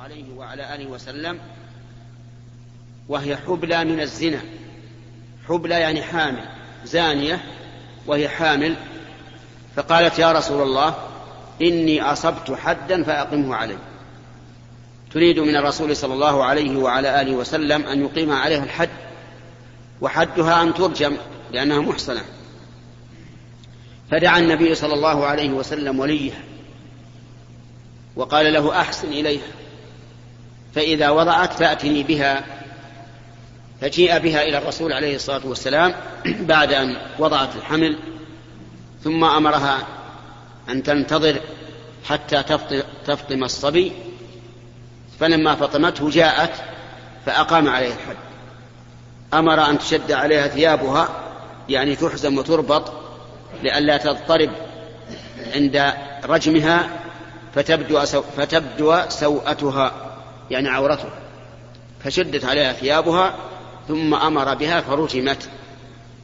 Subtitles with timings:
[0.00, 1.38] عليه وعلى آله وسلم
[3.08, 4.40] وهي حبلى من الزنا.
[5.48, 6.44] حبلى يعني حامل
[6.84, 7.44] زانية
[8.06, 8.76] وهي حامل.
[9.76, 10.94] فقالت يا رسول الله
[11.62, 13.78] إني أصبت حدا فأقمه علي.
[15.12, 18.90] تريد من الرسول صلى الله عليه وعلى آله وسلم أن يقيم عليها الحد
[20.00, 21.16] وحدها أن ترجم
[21.52, 22.22] لأنها محصنة.
[24.10, 26.40] فدعا النبي صلى الله عليه وسلم وليها
[28.16, 29.65] وقال له أحسن إليها.
[30.76, 32.44] فإذا وضعت فأتني بها
[33.80, 35.94] فجيء بها إلى الرسول عليه الصلاة والسلام
[36.52, 37.98] بعد أن وضعت الحمل
[39.04, 39.78] ثم أمرها
[40.68, 41.40] أن تنتظر
[42.04, 42.42] حتى
[43.06, 43.92] تفطم الصبي.
[45.20, 46.52] فلما فطمته جاءت
[47.26, 48.16] فأقام عليه الحد
[49.34, 51.08] أمر أن تشد عليها ثيابها
[51.68, 52.92] يعني تحزم وتربط
[53.62, 54.50] لئلا تضطرب
[55.54, 55.92] عند
[56.24, 56.88] رجمها
[57.54, 58.00] فتبدو,
[58.36, 60.15] فتبدو سوءتها.
[60.50, 61.08] يعني عورته
[62.04, 63.34] فشدت عليها ثيابها
[63.88, 65.48] ثم أمر بها فرجمت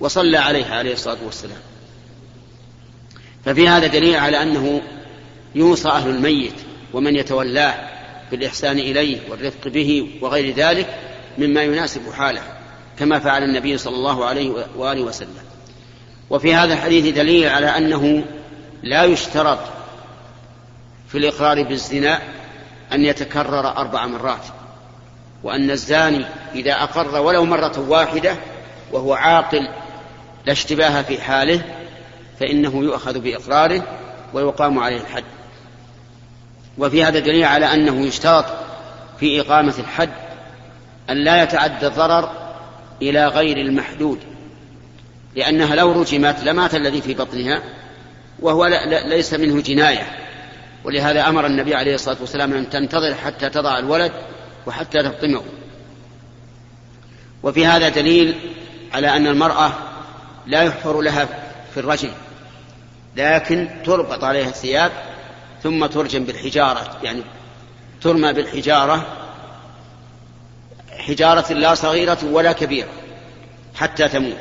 [0.00, 1.58] وصلى عليها عليه الصلاة والسلام.
[3.44, 4.82] ففي هذا دليل على أنه
[5.54, 6.54] يوصى أهل الميت
[6.92, 7.74] ومن يتولاه
[8.30, 10.98] بالإحسان إليه والرفق به وغير ذلك
[11.38, 12.42] مما يناسب حاله
[12.98, 15.34] كما فعل النبي صلى الله عليه وآله وسلم.
[16.30, 18.24] وفي هذا الحديث دليل على أنه
[18.82, 19.58] لا يشترط
[21.08, 22.22] في الإقرار بالزنا
[22.92, 24.44] أن يتكرر أربع مرات
[25.42, 28.36] وأن الزاني إذا أقر ولو مرة واحدة
[28.92, 29.68] وهو عاقل
[30.46, 31.62] لا اشتباه في حاله
[32.40, 33.82] فإنه يؤخذ بإقراره
[34.34, 35.24] ويقام عليه الحد.
[36.78, 38.44] وفي هذا دليل على أنه يشترط
[39.20, 40.10] في إقامة الحد
[41.10, 42.30] أن لا يتعدى الضرر
[43.02, 44.18] إلى غير المحدود
[45.36, 47.62] لأنها لو رجمت لمات الذي في بطنها
[48.40, 48.66] وهو
[49.06, 50.21] ليس منه جناية.
[50.84, 54.12] ولهذا أمر النبي عليه الصلاة والسلام أن تنتظر حتى تضع الولد
[54.66, 55.42] وحتى تفطمه.
[57.42, 58.54] وفي هذا دليل
[58.92, 59.72] على أن المرأة
[60.46, 61.28] لا يحفر لها
[61.74, 62.10] في الرجل
[63.16, 64.92] لكن تربط عليها الثياب
[65.62, 67.22] ثم ترجم بالحجارة يعني
[68.02, 69.06] ترمى بالحجارة
[70.98, 72.88] حجارة لا صغيرة ولا كبيرة
[73.74, 74.40] حتى تموت.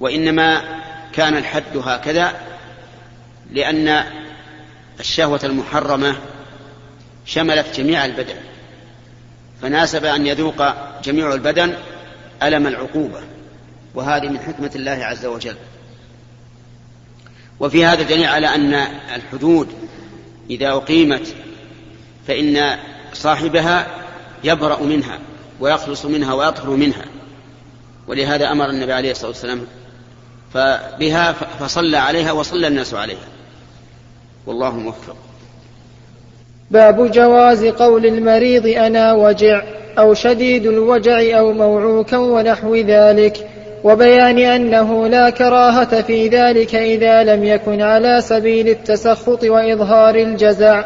[0.00, 0.62] وإنما
[1.12, 2.32] كان الحد هكذا
[3.50, 4.04] لأن
[5.00, 6.16] الشهوة المحرمة
[7.26, 8.36] شملت جميع البدن
[9.62, 10.62] فناسب أن يذوق
[11.04, 11.74] جميع البدن
[12.42, 13.20] ألم العقوبة
[13.94, 15.56] وهذه من حكمة الله عز وجل.
[17.60, 18.74] وفي هذا دليل على أن
[19.14, 19.68] الحدود
[20.50, 21.34] إذا أقيمت
[22.26, 22.78] فإن
[23.12, 23.86] صاحبها
[24.44, 25.18] يبرأ منها
[25.60, 27.04] ويخلص منها ويطهر منها.
[28.06, 29.66] ولهذا أمر النبي عليه الصلاة والسلام
[30.54, 33.28] فبها فصلى عليها وصلى الناس عليها.
[34.46, 35.16] والله موفق.
[36.70, 39.62] باب جواز قول المريض أنا وجع
[39.98, 43.48] أو شديد الوجع أو موعوكا ونحو ذلك
[43.84, 50.84] وبيان أنه لا كراهة في ذلك إذا لم يكن على سبيل التسخط وإظهار الجزع.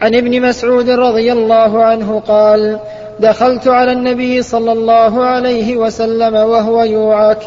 [0.00, 2.78] عن ابن مسعود رضي الله عنه قال
[3.20, 7.38] دخلت على النبي صلى الله عليه وسلم وهو يوعك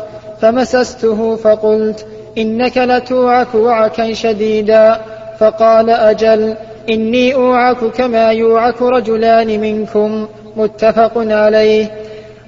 [0.41, 2.05] فمسسته فقلت
[2.37, 5.12] إنك لتوعك وعكا شديدا.
[5.39, 6.55] فقال أجل
[6.89, 11.91] إني أوعك كما يوعك رجلان منكم متفق عليه.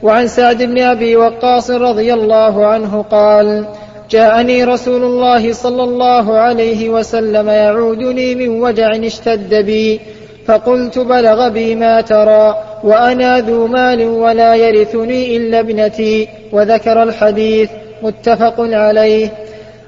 [0.04, 3.66] وعن سعد بن أبي وقاص رضي الله عنه قال
[4.10, 10.00] جاءني رسول الله صلى الله عليه وسلم يعودني من وجع اشتد بي
[10.46, 17.70] فقلت بلغ بي ما ترى وأنا ذو مال ولا يرثني إلا ابنتي وذكر الحديث
[18.02, 19.30] متفق عليه.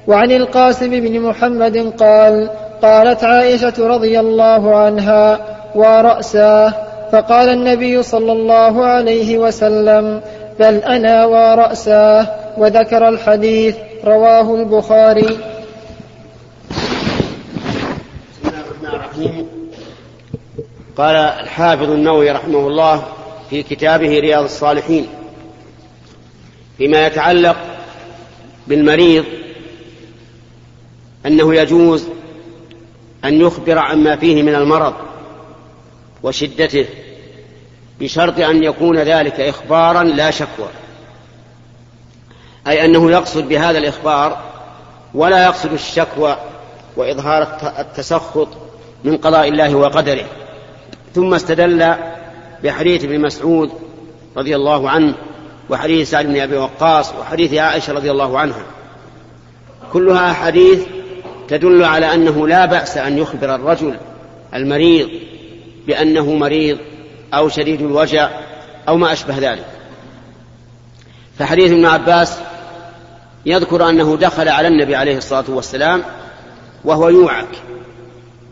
[0.08, 2.50] وعن القاسم بن محمد قال
[2.82, 5.40] قالت عائشة رضي الله عنها
[5.76, 6.74] ورأساه
[7.12, 10.22] فقال النبي صلى الله عليه وسلم
[10.60, 12.28] بل أنا ورأساه
[12.58, 15.38] وذكر الحديث رواه البخاري.
[20.98, 23.04] قال الحافظ النووي رحمه الله
[23.50, 25.08] في كتابه رياض الصالحين
[26.78, 27.56] فيما يتعلق
[28.68, 29.26] بالمريض
[31.26, 32.08] أنه يجوز
[33.26, 34.94] أن يخبر عما فيه من المرض
[36.24, 36.86] وشدته
[38.00, 40.68] بشرط أن يكون ذلك إخبارا لا شكوى.
[42.68, 44.38] أي أنه يقصد بهذا الإخبار
[45.14, 46.38] ولا يقصد الشكوى
[46.98, 48.48] وإظهار التسخط
[49.04, 50.26] من قضاء الله وقدره.
[51.16, 51.96] ثم استدل
[52.64, 53.72] بحديث ابن مسعود
[54.38, 55.14] رضي الله عنه
[55.70, 58.66] وحديث سعد بن أبي وقاص وحديث عائشة رضي الله عنها.
[59.94, 60.80] كلها أحاديث
[61.48, 63.96] تدل على أنه لا بأس أن يخبر الرجل
[64.54, 65.10] المريض
[65.88, 66.78] بأنه مريض
[67.34, 68.30] أو شديد الوجع
[68.88, 69.66] أو ما أشبه ذلك.
[71.40, 72.38] فحديث ابن عباس
[73.46, 76.04] يذكر أنه دخل على النبي عليه الصلاة والسلام
[76.86, 77.48] وهو يوعك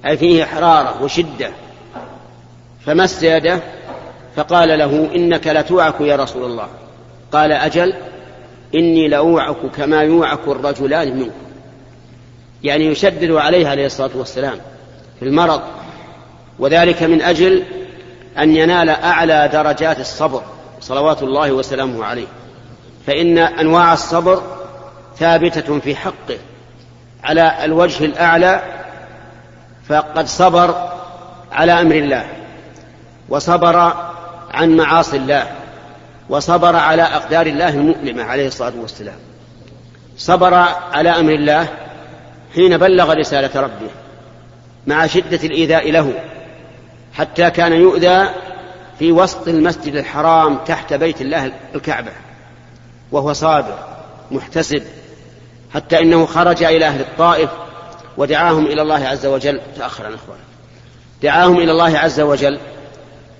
[0.06, 1.50] أي فيه حرارة وشدة
[2.86, 3.60] فمس يده
[4.36, 6.68] فقال له إنك لتوعك يا رسول الله.
[7.32, 7.94] قال أجل
[8.76, 11.45] إني لأوعك كما يوعك الرجلان منكم
[12.66, 14.58] يعني يشدد عليه عليه الصلاة والسلام
[15.20, 15.62] في المرض
[16.60, 17.64] وذلك من أجل
[18.38, 20.42] أن ينال أعلى درجات الصبر
[20.82, 22.28] صلوات الله وسلامه عليه.
[23.08, 24.42] فإن أنواع الصبر
[25.18, 26.38] ثابتة في حقه.
[27.24, 28.62] على الوجه الأعلى
[29.90, 30.90] فقد صبر
[31.52, 32.26] على أمر الله
[33.30, 33.94] وصبر
[34.52, 35.52] عن معاصي الله
[36.30, 39.18] وصبر على أقدار الله المؤلمة عليه الصلاة والسلام.
[40.18, 40.54] صبر
[40.94, 41.85] على أمر الله
[42.54, 43.90] حين بلغ رسالة ربه
[44.88, 46.14] مع شدة الإيذاء له
[47.14, 48.30] حتى كان يؤذى
[49.00, 52.12] في وسط المسجد الحرام تحت بيت الله الكعبة
[53.12, 53.80] وهو صابر
[54.32, 54.84] محتسب
[55.74, 57.50] حتى إنه خرج إلى أهل الطائف
[58.18, 59.62] ودعاهم إلى الله عز وجل.
[59.78, 60.40] تأخر عن أخباره
[61.24, 62.60] دعاهم إلى الله عز وجل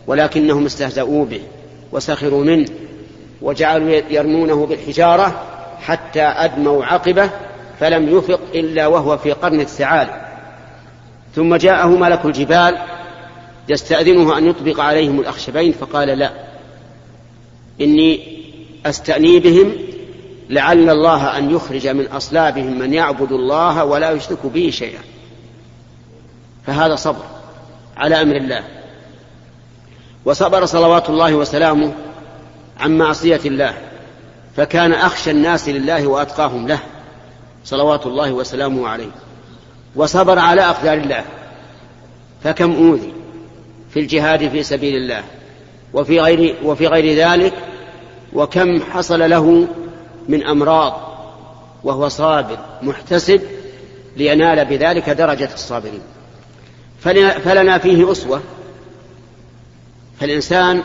[0.08, 1.42] ولكنهم استهزأوا به
[1.92, 2.70] وسخروا منه
[3.42, 5.42] وجعلوا يرمونه بالحجارة
[5.82, 7.30] حتى أدموا عقبه
[7.80, 10.08] فلم يفق إلا وهو في قرن الثعال
[11.36, 12.78] ثم جاءه ملك الجبال
[13.70, 16.32] يستأذنه أن يطبق عليهم الأخشبين فقال لا
[17.82, 18.38] إني
[18.86, 19.72] أستأني بهم
[20.50, 25.00] لعل الله أن يخرج من أصلابهم من يعبد الله ولا يشرك به شيئا.
[26.68, 27.24] فهذا صبر
[27.98, 28.64] على أمر الله.
[30.26, 31.94] وصبر صلوات الله وسلامه
[32.80, 33.74] عن معصية الله
[34.58, 36.80] فكان أخشى الناس لله وأتقاهم له.
[37.66, 39.12] صلوات الله وسلامه عليه.
[39.96, 41.26] وصبر على أقدار الله.
[42.44, 43.14] فكم أوذي
[43.90, 45.24] في الجهاد في سبيل الله.
[45.94, 47.54] وفي غير وفي غير ذلك
[48.34, 49.68] وكم حصل له
[50.30, 51.16] من أمراض
[51.84, 53.42] وهو صابر محتسب
[54.18, 56.02] لينال بذلك درجة الصابرين.
[57.44, 58.42] فلنا فيه أسوة.
[60.20, 60.84] فالإنسان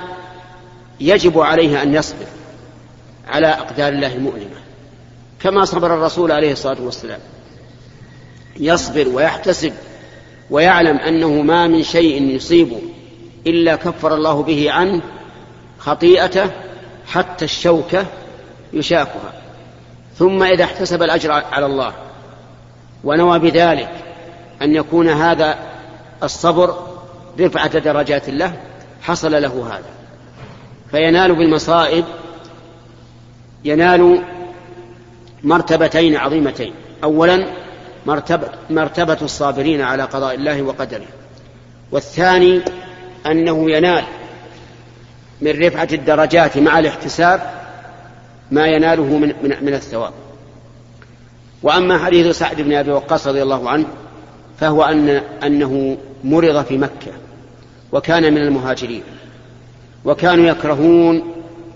[1.01, 2.27] يجب عليه أن يصبر
[3.29, 4.61] على أقدار الله المؤلمة.
[5.43, 7.21] كما صبر الرسول عليه الصلاة والسلام.
[8.57, 9.73] يصبر ويحتسب
[10.51, 12.81] ويعلم أنه ما من شيء يصيبه
[13.47, 15.01] إلا كفر الله به عنه
[15.79, 16.51] خطيئته
[17.07, 18.07] حتى الشوكة
[18.73, 19.33] يشاكها.
[20.19, 21.93] ثم إذا احتسب الأجر على الله
[23.05, 23.91] ونوى بذلك
[24.63, 25.59] أن يكون هذا
[26.23, 26.75] الصبر
[27.41, 28.57] رفعة درجات الله
[29.03, 29.91] حصل له هذا.
[30.91, 32.05] فينال بالمصائب
[33.65, 34.23] ينال
[35.45, 36.73] مرتبتين عظيمتين.
[37.05, 37.47] اولا
[38.07, 41.07] مرتبه مرتبة الصابرين على قضاء الله وقدره.
[41.93, 42.61] والثاني
[43.27, 44.05] أنه ينال
[45.41, 47.41] من رفعة الدرجات مع الاحتساب
[48.51, 50.13] ما يناله من, من, من الثواب.
[51.63, 53.87] وأما حديث سعد بن أبي وقاص رضي الله عنه
[54.61, 55.09] فهو ان
[55.45, 57.13] أنه مرض في مكة
[57.93, 59.03] وكان من المهاجرين.
[60.05, 61.23] وكانوا يكرهون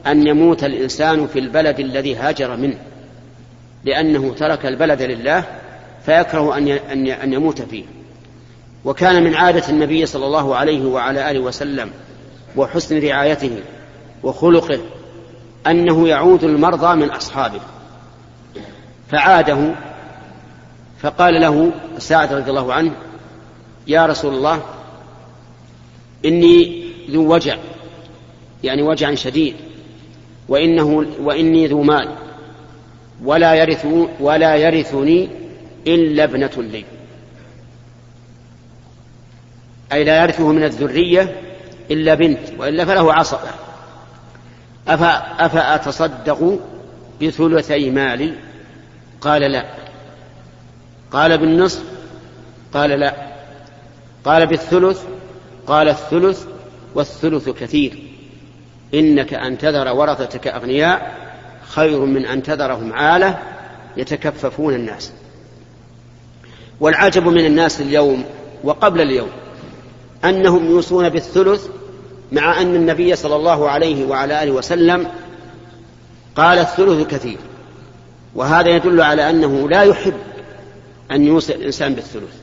[0.06, 2.78] أن يموت الإنسان في البلد الذي هاجر منه.
[3.84, 5.44] لأنه ترك البلد لله
[6.06, 6.69] فيكره أن
[7.08, 7.84] أن يموت فيه.
[8.84, 11.90] وكان من عادة النبي صلى الله عليه وعلى آله وسلم
[12.56, 13.58] وحسن رعايته
[14.22, 14.79] وخلقه
[15.67, 17.60] أنه يعود المرضى من أصحابه.
[19.10, 19.74] فعاده
[20.98, 22.93] فقال له سعد رضي الله عنه
[23.86, 24.60] يا رسول الله
[26.24, 27.56] إني ذو وجع
[28.64, 29.55] يعني وجع شديد
[30.48, 32.23] وإنه وإني ذو مال.
[33.24, 33.86] ولا يرث
[34.20, 35.28] ولا يرثني
[35.86, 36.84] إلا ابنة لي.
[39.93, 41.40] أي لا يرثه من الذرية
[41.90, 43.50] إلا بنت وإلا فله عصبة
[45.38, 46.60] أفأتصدق
[47.22, 48.34] بثلثي مالي؟
[49.20, 49.64] قال لا.
[51.10, 51.82] قال بالنصف؟
[52.72, 53.14] قال لا.
[54.24, 55.02] قال بالثلث؟
[55.66, 56.46] قال الثلث
[56.94, 58.02] والثلث كثير.
[58.94, 61.23] إنك أن تذر ورثتك أغنياء
[61.68, 63.38] خير من أن تذرهم عالة
[63.96, 65.12] يتكففون الناس.
[66.80, 68.24] والعجب من الناس اليوم
[68.64, 69.28] وقبل اليوم
[70.24, 71.66] أنهم يوصون بالثلث
[72.32, 75.08] مع أن النبي صلى الله عليه وعلى آله وسلم
[76.36, 77.38] قال الثلث كثير
[78.34, 80.14] وهذا يدل على أنه لا يحب
[81.10, 82.34] أن يوصي الإنسان بالثلث.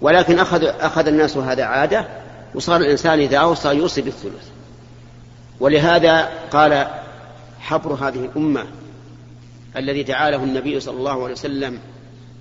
[0.00, 2.04] ولكن أخذ, أخذ الناس هذا عادة
[2.54, 4.48] وصار الإنسان إذا أوصى يوصي بالثلث.
[5.60, 6.86] ولهذا قال
[7.60, 8.66] حبر هذه الأمة
[9.76, 11.78] الذي دعا النبي صلى الله عليه وسلم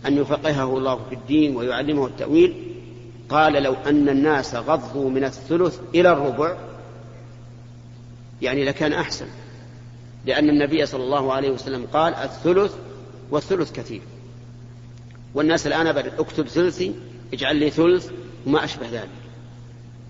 [0.05, 2.69] أن يفقهه الله في الدين ويعلمه التأويل
[3.29, 6.57] قال لو أن الناس غضوا من الثلث إلى الربع
[8.41, 9.25] يعني لكان أحسن.
[10.25, 12.73] لأن النبي صلى الله عليه وسلم قال الثلث
[13.31, 14.01] والثلث كثير.
[15.33, 16.95] والناس الآن اكتب ثلثي
[17.33, 18.09] اجعل لي ثلث
[18.47, 19.09] وما أشبه ذلك.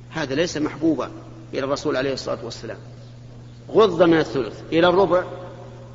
[0.10, 1.12] هذا ليس محبوبا
[1.54, 2.78] إلى الرسول عليه الصلاة والسلام.
[3.74, 5.24] غض من الثلث إلى الربع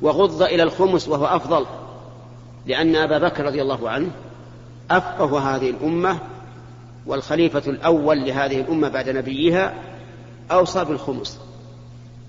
[0.01, 1.65] وغض إلى الخمس وهو أفضل
[2.65, 4.11] لأن أبا بكر رضي الله عنه
[4.91, 6.19] أفقه هذه الأمة
[7.05, 9.73] والخليفة الأول لهذه الأمة بعد نبيها
[10.51, 11.39] أوصى بالخمس.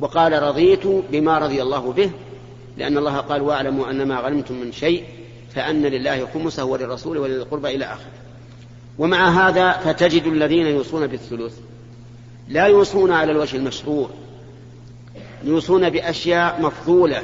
[0.01, 2.11] وقال رضيت بما رضي الله به
[2.77, 5.05] لأن الله قال واعلموا أن ما غنمتم من شيء
[5.55, 8.13] فأن لله خمسه وللرسول ولذي القربى إلى آخره.
[8.99, 11.59] ومع هذا فتجد الذين يوصون بالثلث
[12.49, 14.09] لا يوصون على الوجه المشروع.
[15.45, 17.23] يوصون بأشياء مفضولة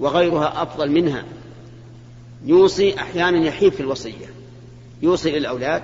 [0.00, 1.24] وغيرها أفضل منها.
[2.44, 4.26] يوصي أحيانا يحيف في الوصية.
[5.02, 5.82] يوصي للأولاد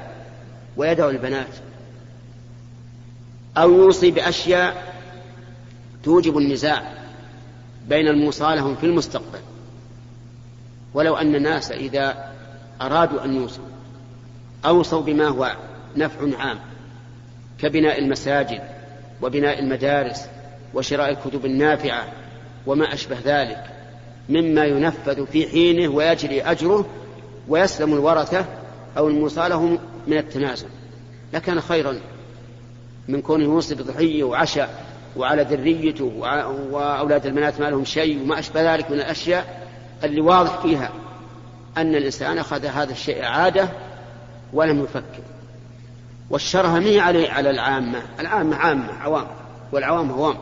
[0.76, 1.54] ويدعو البنات.
[3.56, 4.94] أو يوصي بأشياء
[6.04, 6.92] توجب النزاع
[7.88, 9.40] بين الموصى لهم في المستقبل.
[10.94, 12.32] ولو أن الناس إذا
[12.80, 13.64] أرادوا أن يوصوا
[14.66, 15.56] أوصوا بما هو
[15.96, 16.58] نفع عام
[17.58, 18.62] كبناء المساجد
[19.22, 20.26] وبناء المدارس
[20.76, 22.04] وشراء الكتب النافعة
[22.66, 23.64] وما أشبه ذلك
[24.28, 26.86] مما ينفذ في حينه ويجري أجره
[27.48, 28.44] ويسلم الورثة
[28.98, 30.66] أو الموصى لهم من التنازل
[31.32, 32.00] لكان خيرا
[33.08, 34.84] من كونه يوصي بضحية وعشاء
[35.16, 36.12] وعلى ذريته
[36.70, 39.68] وأولاد البنات ما لهم شيء وما أشبه ذلك من الأشياء
[40.04, 40.90] اللي واضح فيها
[41.76, 43.68] أن الإنسان أخذ هذا الشيء عادة
[44.52, 45.22] ولم يفكر.
[46.30, 49.26] والشرها ما على على العامة العامة عامة عوام
[49.72, 50.36] والعوام هوام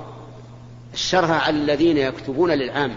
[0.95, 2.97] الشرها على الذين يكتبون للعامة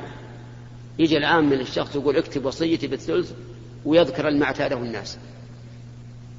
[0.99, 3.31] يجي العام من الشخص يقول اكتب وصيتي بالثلث
[3.85, 5.17] ويذكر ما اعتاده الناس.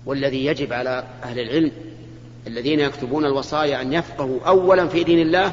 [0.06, 1.72] والذي يجب على أهل العلم
[2.46, 5.52] الذين يكتبون الوصايا أن يفقهوا أولا في دين الله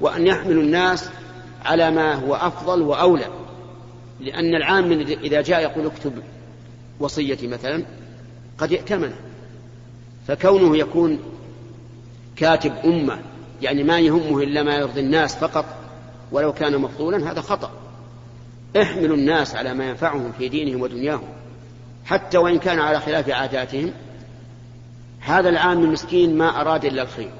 [0.00, 1.10] وأن يحملوا الناس
[1.64, 3.28] على ما هو أفضل وأولى.
[4.20, 6.12] لأن العام إذا جاء يقول اكتب
[7.00, 7.84] وصيتي مثلا
[8.58, 9.16] قد ائتمنه
[10.28, 11.18] فكونه يكون
[12.36, 13.18] كاتب أمة
[13.62, 15.64] يعني ما يهمه إلا ما يرضي الناس فقط
[16.32, 17.70] ولو كان مفضولا هذا خطأ.
[18.82, 21.28] احملوا الناس على ما ينفعهم في دينهم ودنياهم
[22.04, 23.92] حتى وإن كان على خلاف عاداتهم.
[25.20, 27.30] هذا العام المسكين ما أراد إلا الخير.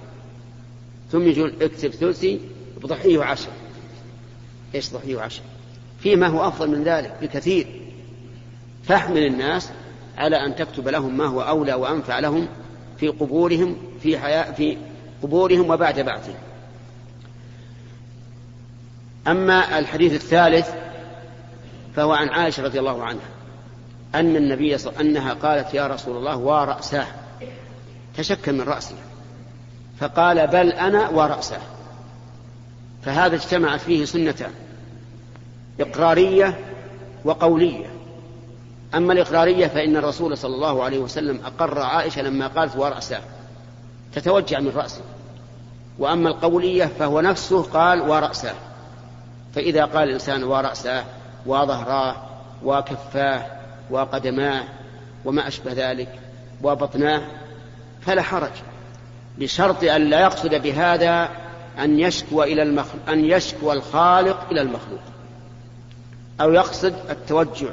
[1.12, 2.40] ثم يقول اكتب ثلثي
[2.82, 3.50] بضحيه عشر.
[4.74, 5.42] إيش ضحيه عشر؟
[6.00, 7.66] فيما هو أفضل من ذلك بكثير.
[8.84, 9.70] فاحمل الناس
[10.18, 12.48] على أن تكتب لهم ما هو أولى وأنفع لهم
[12.96, 14.76] في قبورهم في حياة في
[15.22, 16.38] قبورهم وبعد بعثهم.
[19.28, 20.70] أما الحديث الثالث
[21.96, 23.28] فهو عن عائشة رضي الله عنها.
[24.14, 27.06] أن النبي صلى أنها قالت يا رسول الله ورأساه
[28.16, 28.94] تشكل من رأسه
[30.00, 31.58] فقال بل أنا ورأسه
[33.04, 34.50] فهذا اجتمعت فيه سنتان
[35.80, 36.58] إقرارية
[37.24, 37.86] وقولية.
[38.94, 43.20] أما الإقرارية فإن الرسول صلى الله عليه وسلم أقر عائشة لما قالت ورأسه
[44.14, 45.02] تتوجع من رأسه.
[45.98, 48.54] وأما القولية فهو نفسه قال ورأسه
[49.54, 51.04] فإذا قال الإنسان ورأسه
[51.46, 52.14] وظهراه
[52.64, 53.46] وكفاه
[53.90, 54.64] وقدماه
[55.24, 56.18] وما أشبه ذلك
[56.62, 57.22] وبطناه
[58.00, 58.50] فلا حرج.
[59.38, 61.28] بشرط أن لا يقصد بهذا
[61.78, 65.00] أن يشكو إلى المخلوق أن يشكو الخالق إلى المخلوق.
[66.40, 67.68] أو يقصد التوجع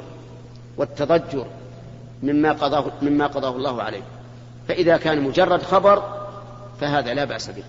[0.76, 1.46] والتضجر
[2.22, 4.02] مما قضاه مما قضاه الله عليه.
[4.68, 6.25] فإذا كان مجرد خبر
[6.80, 7.62] فهذا لا بأس به.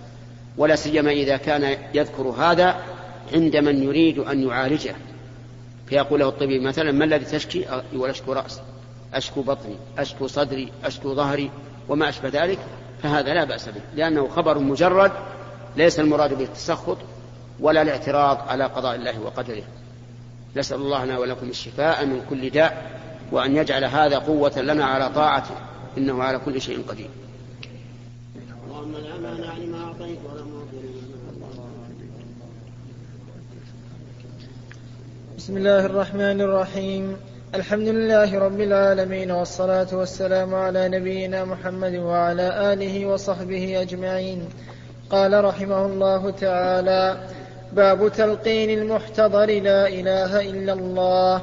[0.58, 2.76] ولا سيما إذا كان يذكر هذا
[3.34, 4.96] عند من يريد أن يعالجه.
[5.88, 8.62] فيقول له الطبيب مثلا ما الذي تشكي؟ يقول أشكو رأسي
[9.14, 11.52] أشكو بطني أشكو صدري أشكو ظهري
[11.90, 12.60] وما أشبه ذلك.
[13.04, 15.12] فهذا لا بأس به لأنه خبر مجرد
[15.76, 16.98] ليس المراد به التسخط
[17.60, 19.64] ولا الاعتراض على قضاء الله وقدره.
[20.56, 23.00] نسأل الله لنا ولكم الشفاء من كل داء
[23.32, 25.56] وأن يجعل هذا قوة لنا على طاعته
[25.98, 27.10] إنه على كل شيء قدير
[28.68, 30.48] اللهم لا مانع لما أعطيت ولا
[35.38, 37.18] بسم الله الرحمن الرحيم.
[37.56, 44.50] الحمد لله رب العالمين والصلاة والسلام على نبينا محمد وعلى آله وصحبه أجمعين.
[45.10, 47.18] قال رحمه الله تعالى
[47.74, 51.42] باب تلقين المحتضر لا إله إلا الله.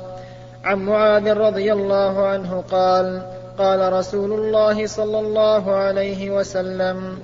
[0.65, 3.23] عن معاذ رضي الله عنه قال
[3.59, 7.19] قال رسول الله صلى الله عليه وسلم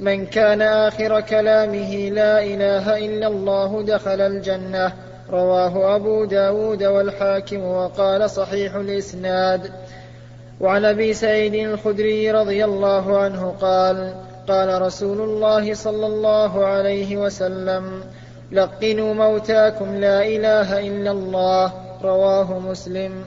[0.00, 4.92] من كان آخر كلامه لا إله إلا الله دخل الجنة.
[5.30, 9.72] رواه أبو داود والحاكم وقال صحيح الإسناد.
[10.60, 14.14] وعن أبي سعيد الخدري رضي الله عنه قال
[14.48, 18.02] قال رسول الله صلى الله عليه وسلم
[18.52, 21.72] لقنوا موتاكم لا إله إلا الله.
[22.02, 23.24] رواه مسلم.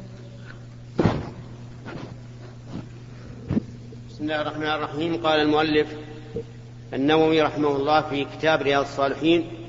[4.09, 5.25] بسم الله الرحمن الرحيم.
[5.25, 5.87] قال المؤلف
[6.93, 9.60] النووي رحمه الله في كتاب رياض الصالحين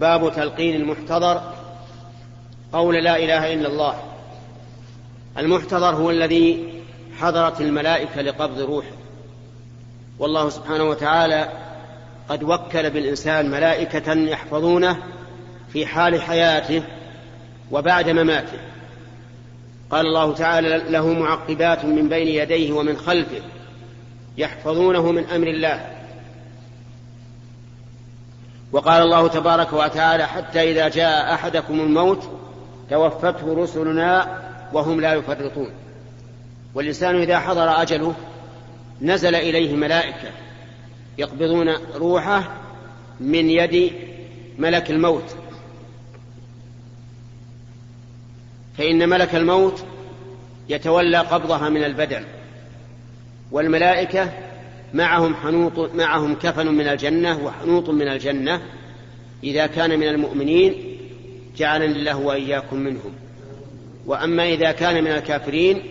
[0.00, 1.42] باب تلقين المحتضر.
[2.72, 3.94] قول لا إله إلا الله.
[5.38, 6.72] المحتضر هو الذي
[7.18, 8.96] حضرت الملائكة لقبض روحه.
[10.18, 11.48] والله سبحانه وتعالى
[12.28, 14.96] قد وكل بالإنسان ملائكة يحفظونه
[15.72, 16.82] في حال حياته
[17.70, 18.58] وبعد مماته.
[19.90, 23.42] قال الله تعالى له معقبات من بين يديه ومن خلفه
[24.38, 25.99] يحفظونه من أمر الله.
[28.72, 32.30] وقال الله تبارك وتعالى حتى إذا جاء أحدكم الموت
[32.90, 34.40] توفته رسلنا
[34.72, 35.70] وهم لا يفرطون.
[36.74, 38.14] والإنسان إذا حضر أجله
[39.02, 40.30] نزل إليه ملائكة
[41.18, 42.48] يقبضون روحه
[43.20, 43.92] من يد
[44.58, 45.34] ملك الموت.
[48.78, 49.84] فإن ملك الموت
[50.68, 52.24] يتولى قبضها من البدن
[53.50, 54.32] والملائكة
[54.94, 58.60] معهم حنوط معهم كفن من الجنة وحنوط من الجنة
[59.44, 60.96] إذا كان من المؤمنين
[61.56, 63.12] جعلني الله وإياكم منهم.
[64.06, 65.82] وأما إذا كان من الكافرين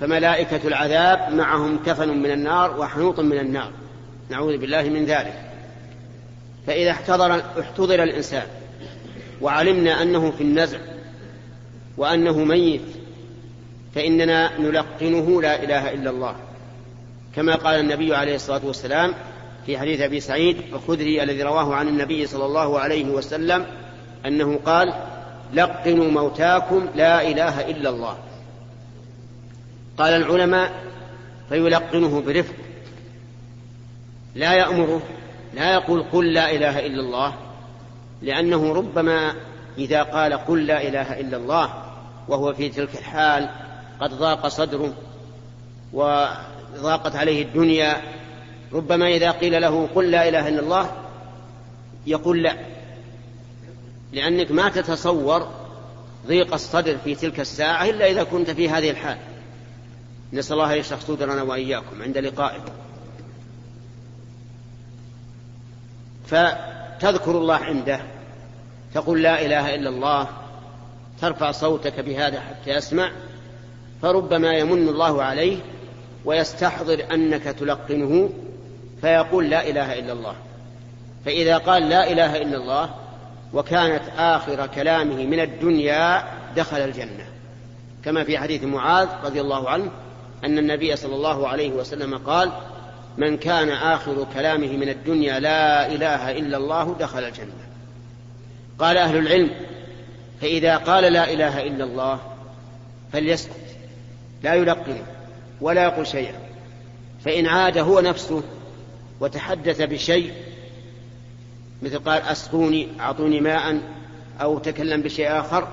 [0.00, 3.70] فملائكة العذاب معهم كفن من النار وحنوط من النار.
[4.30, 5.42] نعوذ بالله من ذلك.
[6.66, 8.46] فإذا احتضر احتضر الإنسان
[9.40, 10.78] وعلمنا أنه في النزع
[11.96, 12.80] وأنه ميت
[13.94, 16.36] فإننا نلقنه لا إله إلا الله.
[17.36, 19.14] كما قال النبي عليه الصلاة والسلام
[19.66, 23.66] في حديث أبي سعيد الخدري الذي رواه عن النبي صلى الله عليه وسلم
[24.26, 24.94] أنه قال
[25.54, 28.16] لقنوا موتاكم لا إله إلا الله.
[29.98, 30.84] قال العلماء
[31.48, 32.54] فيلقنه برفق.
[34.34, 35.02] لا يأمره
[35.54, 37.34] لا يقول قل لا إله إلا الله
[38.22, 39.34] لأنه ربما
[39.78, 41.70] إذا قال قل لا إله إلا الله
[42.28, 43.48] وهو في تلك الحال
[44.00, 44.92] قد ضاق صدره
[46.78, 48.02] وضاقت عليه الدنيا
[48.72, 50.92] ربما إذا قيل له قل لا إله إلا الله
[52.06, 52.56] يقول لا.
[54.12, 55.48] لأنك ما تتصور
[56.26, 59.18] ضيق الصدر في تلك الساعة إلا إذا كنت في هذه الحال.
[60.32, 62.64] نسأل الله يشرح صدرنا وإياكم عند لقائه.
[66.26, 68.00] فتذكر الله عنده
[68.94, 70.28] تقول لا إله إلا الله
[71.20, 73.10] ترفع صوتك بهذا حتى يسمع
[74.02, 75.58] فربما يمن الله عليه
[76.26, 78.30] ويستحضر أنك تلقنه
[79.00, 80.34] فيقول لا إله إلا الله.
[81.24, 82.90] فإذا قال لا إله إلا الله
[83.52, 86.24] وكانت آخر كلامه من الدنيا
[86.56, 87.26] دخل الجنة.
[88.04, 89.90] كما في حديث معاذ رضي الله عنه
[90.44, 92.52] أن النبي صلى الله عليه وسلم قال
[93.18, 97.66] من كان آخر كلامه من الدنيا لا إله إلا الله دخل الجنة.
[98.78, 99.50] قال أهل العلم
[100.40, 102.18] فإذا قال لا إله إلا الله
[103.12, 103.52] فليسكت
[104.42, 104.96] لا يلقن
[105.60, 106.34] ولا يقول شيئا.
[107.24, 108.42] فإن عاد هو نفسه
[109.20, 110.32] وتحدث بشيء
[111.82, 113.80] مثل قال أسقوني أعطوني ماء
[114.40, 115.68] أو تكلم بشيء آخر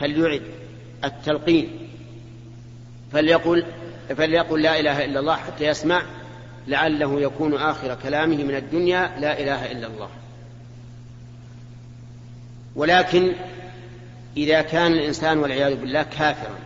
[0.00, 0.42] فليعد
[1.04, 1.88] التلقين.
[3.12, 3.64] فليقل
[4.16, 6.02] فليقل لا إله إلا الله حتى يسمع
[6.66, 10.08] لعله يكون آخر كلامه من الدنيا لا إله إلا الله.
[12.76, 13.32] ولكن
[14.36, 16.58] إذا كان الإنسان والعياذ بالله كافرا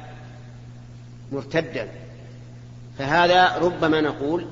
[1.33, 1.89] مرتدا
[2.99, 4.47] فهذا ربما نقول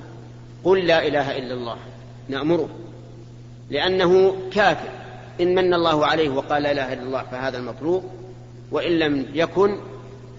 [0.65, 1.77] قل لا إله إلا الله
[2.29, 2.69] نأمره
[3.71, 4.89] لأنه كافر.
[5.41, 8.05] إن من الله عليه وقال لا إله إلا الله فهذا المطلوب
[8.71, 9.81] وإن لم يكن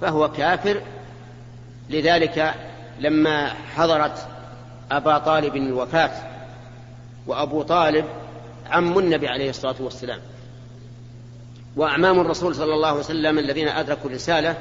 [0.02, 0.82] فهو كافر.
[1.90, 2.54] لذلك
[3.00, 4.28] لما حضرت
[4.92, 6.12] أبا طالب الوفاة
[7.28, 8.06] وأبو طالب
[8.70, 10.20] عم النبي عليه الصلاة والسلام
[11.76, 14.58] وأعمام الرسول صلى الله عليه وسلم الذين أدركوا الرسالة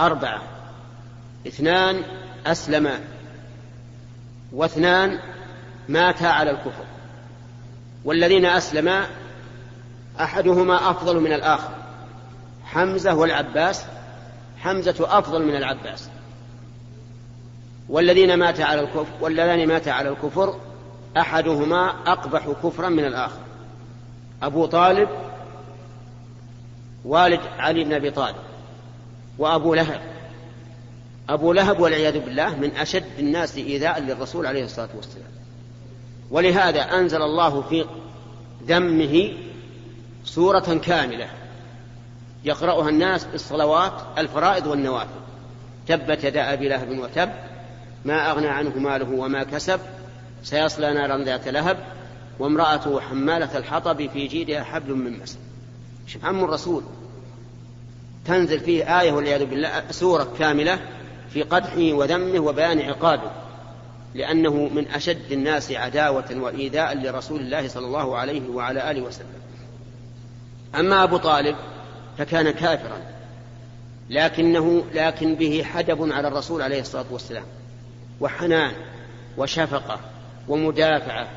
[0.00, 0.42] أربعة
[1.46, 2.02] اثنان
[2.46, 3.00] أسلما
[4.52, 5.18] واثنان
[5.88, 6.84] ماتا على الكفر.
[8.04, 9.06] والذين أسلما
[10.20, 11.70] أحدهما أفضل من الآخر.
[12.64, 13.84] حمزة والعباس
[14.58, 16.08] حمزة أفضل من العباس.
[17.88, 20.60] والذين مات على الكفر واللذان مات على الكفر
[21.16, 23.40] أحدهما أقبح كفرا من الآخر.
[24.42, 25.08] أبو طالب
[27.04, 28.36] والد علي بن أبي طالب.
[29.38, 30.13] وأبو لهب.
[31.28, 35.30] أبو لهب والعياذ بالله من أشد الناس إيذاء للرسول عليه الصلاة والسلام.
[36.30, 37.84] ولهذا أنزل الله في
[38.66, 39.32] ذمه
[40.24, 41.28] سورة كاملة.
[42.44, 45.20] يقرأها الناس بالصلوات الفرائض والنوافل.
[45.88, 47.30] تبت يدا أبي لهب وتب
[48.04, 49.80] ما أغنى عنه ماله وما كسب
[50.42, 51.78] سيصلى نارا ذات لهب
[52.38, 55.38] وامرأته حمالة الحطب في جيدها حبل من مسد.
[56.06, 56.82] شوف عم الرسول.
[58.24, 60.78] تنزل فيه آية والعياذ بالله سورة كاملة.
[61.34, 63.30] في قدحه وذمه وبيان عقابه
[64.14, 69.26] لأنه من أشد الناس عداوة وإيذاء لرسول الله صلى الله عليه وعلى آله وسلم.
[70.74, 71.56] أما أبو طالب
[72.18, 72.98] فكان كافرا
[74.10, 77.44] لكنه لكن به حدب على الرسول عليه الصلاة والسلام
[78.20, 78.72] وحنان
[79.36, 80.00] وشفقة
[80.48, 81.28] ومدافعة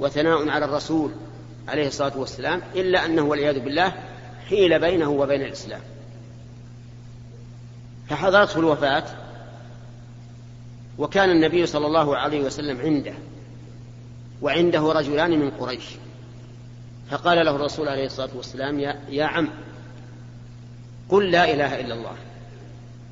[0.00, 1.10] وثناء على الرسول
[1.68, 3.92] عليه الصلاة والسلام إلا أنه والعياذ بالله
[4.48, 5.80] حيل بينه وبين الإسلام.
[8.08, 9.23] فحضرته الوفاة
[10.98, 13.14] وكان النبي صلى الله عليه وسلم عنده
[14.42, 15.84] وعنده رجلان من قريش.
[17.10, 19.48] فقال له الرسول عليه الصلاة والسلام يا, يا عم
[21.08, 22.14] قل لا إله إلا الله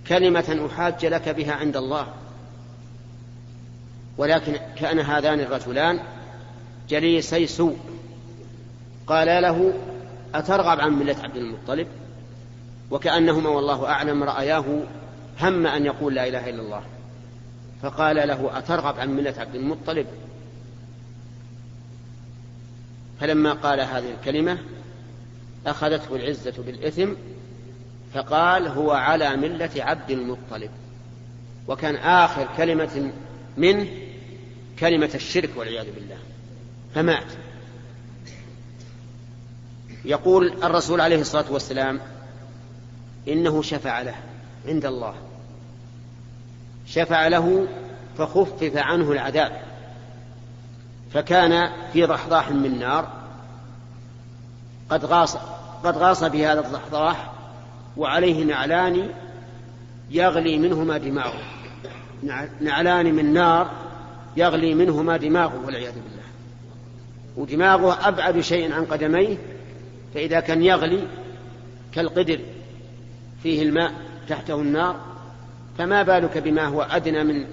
[0.08, 2.06] كلمة أحاج لك بها عند الله
[4.18, 6.00] ولكن كان هذان الرجلان
[6.88, 7.76] جليسي سوء.
[9.06, 9.72] قال له
[10.34, 11.86] أترغب عن ملة عبد المطلب؟
[12.90, 14.64] وكأنهما والله أعلم رأياه
[15.40, 16.82] هم أن يقول لا إله إلا الله.
[17.82, 20.06] فقال له أترغب عن ملة عبد المطلب؟
[23.20, 24.58] فلما قال هذه الكلمة
[25.66, 27.12] أخذته العزة بالإثم
[28.14, 30.70] فقال هو على ملة عبد المطلب.
[31.68, 33.12] وكان آخر كلمة
[33.56, 33.88] منه
[34.78, 36.18] كلمة الشرك والعياذ بالله.
[36.94, 37.32] فمات.
[40.04, 42.00] يقول الرسول عليه الصلاة والسلام
[43.28, 44.14] إنه شفع له
[44.66, 45.14] عند الله.
[46.86, 47.66] شفع له
[48.18, 49.60] فخفف عنه العذاب.
[51.12, 53.08] فكان في ضحضاح من نار.
[54.90, 55.36] قد غاص
[55.84, 57.32] قد غاص بهذا الضحضاح
[57.96, 59.08] وعليه نعلان
[60.10, 61.42] يغلي منهما دماغه.
[62.60, 63.70] نعلان من نار
[64.36, 66.22] يغلي منهما دماغه والعياذ بالله.
[67.36, 69.36] ودماغه أبعد شيء عن قدميه
[70.14, 71.02] فإذا كان يغلي
[71.92, 72.40] كالقدر
[73.42, 73.92] فيه الماء
[74.28, 75.11] تحته النار
[75.78, 77.46] فما بالك بما هو أدنى من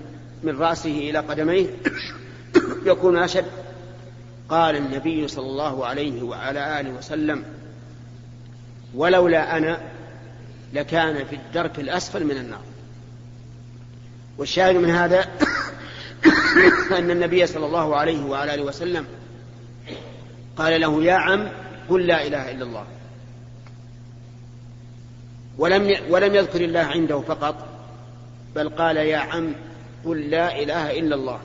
[0.44, 1.68] من رأسه إلى قدميه؟
[2.92, 3.46] يكون أشد.
[4.50, 7.44] قال النبي صلى الله عليه وعلى آله وسلم
[8.96, 9.82] ولولا أنا
[10.74, 12.62] لكان في الدرك الأسفل من النار.
[14.38, 15.22] والشاهد من هذا
[16.98, 19.06] أن النبي صلى الله عليه وعلى آله وسلم
[20.58, 21.48] قال له يا عم
[21.90, 22.86] قل لا إله إلا الله.
[25.58, 27.69] ولم ولم يذكر الله عنده فقط.
[28.56, 29.54] بل قال يا عم
[30.06, 31.40] قل لا إله إلا الله.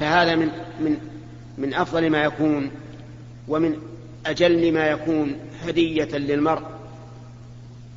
[0.00, 0.48] فهذا من
[0.80, 0.96] من
[1.58, 2.70] من أفضل ما يكون
[3.48, 3.76] ومن
[4.26, 6.62] أجل ما يكون هدية للمرء.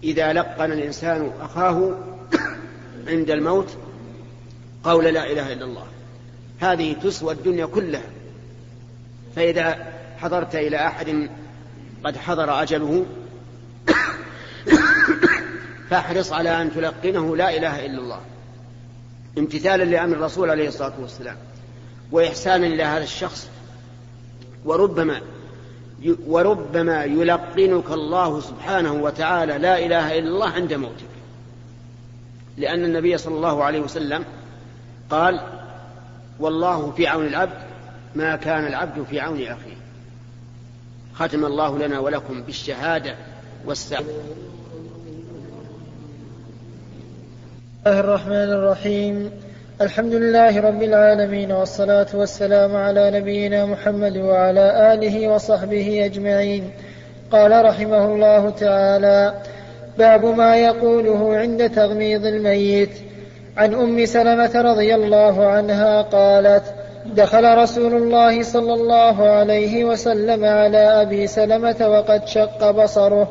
[0.04, 1.98] إذا لقن الإنسان أخاه
[3.08, 3.78] عند الموت
[4.84, 5.86] قول لا إله إلا الله.
[6.60, 8.10] هذه تسوى الدنيا كلها.
[9.36, 11.30] فإذا حضرت إلى أحد
[12.04, 13.06] قد حضر أجله
[15.96, 18.20] فاحرص على أن تلقنه لا إله إلا الله.
[19.38, 21.38] امتثالا لأمر الرسول عليه الصلاة والسلام
[22.12, 23.50] وإحسانا إلى هذا الشخص.
[24.66, 25.22] وربما
[26.28, 31.16] وربما يلقنك الله سبحانه وتعالى لا إله إلا الله عند موتك.
[32.58, 34.26] لأن النبي صلى الله عليه وسلم
[35.10, 35.40] قال
[36.40, 37.62] والله في عون العبد
[38.16, 39.78] ما كان العبد في عون أخيه.
[41.16, 43.16] ختم الله لنا ولكم بالشهادة
[43.66, 44.14] والسعادة.
[47.88, 49.32] الله الرحمن الرحيم.
[49.82, 56.72] الحمد لله رب العالمين والصلاة والسلام على نبينا محمد وعلى آله وصحبه أجمعين.
[57.32, 59.34] قال رحمه الله تعالى
[59.98, 62.90] باب ما يقوله عند تغميض الميت.
[63.58, 66.64] عن أم سلمة رضي الله عنها قالت
[67.06, 73.28] دخل رسول الله صلى الله عليه وسلم على أبي سلمة وقد شق بصره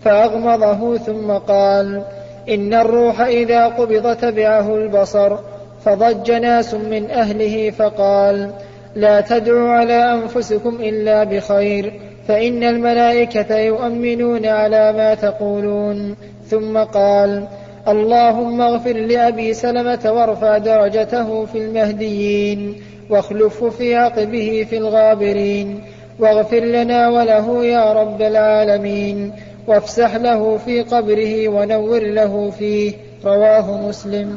[0.00, 2.02] فأغمضه ثم قال
[2.48, 5.36] إن الروح إذا قبض تبعه البصر
[5.84, 8.50] فضج ناس من أهله فقال
[8.96, 11.92] لا تدعوا على أنفسكم إلا بخير
[12.28, 16.16] فإن الملائكة يؤمنون على ما تقولون.
[16.46, 17.44] ثم قال
[17.88, 25.80] اللهم اغفر لأبي سلمة وارفع درجته في المهديين واخلفه في عقبه في الغابرين
[26.18, 29.32] واغفر لنا وله يا رب العالمين.
[29.68, 32.94] وافسح له في قبره ونور له فيه.
[33.24, 34.36] رواه مسلم.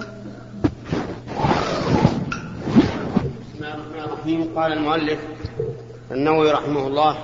[3.39, 4.49] بسم الله الرحمن الرحيم.
[4.55, 5.19] قال المؤلف
[6.11, 7.17] النووي رحمه الله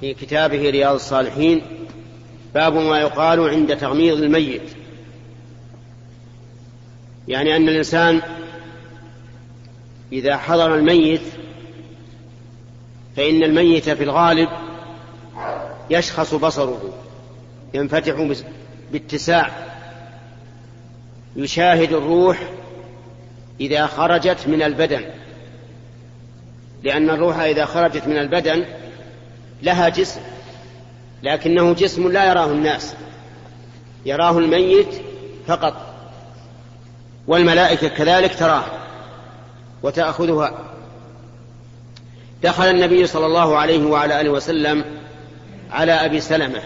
[0.00, 1.62] في كتابه رياض الصالحين
[2.54, 4.70] باب ما يقال عند تغميض الميت.
[7.28, 8.22] يعني أن الإنسان
[10.12, 11.22] إذا حضر الميت
[13.16, 14.48] فإن الميت في الغالب
[15.90, 16.80] يشخص بصره.
[17.74, 18.34] ينفتح
[18.92, 19.50] باتساع.
[21.36, 22.38] يشاهد الروح
[23.60, 25.04] إذا خرجت من البدن.
[26.82, 28.64] لأن الروح إذا خرجت من البدن
[29.62, 30.20] لها جسم
[31.22, 32.94] لكنه جسم لا يراه الناس.
[34.06, 34.88] يراه الميت
[35.46, 35.94] فقط
[37.26, 38.64] والملائكة كذلك تراه
[39.82, 40.58] وتأخذها.
[42.42, 44.84] دخل النبي صلى الله عليه وعلى آله وسلم
[45.70, 46.62] على أبي سلمة.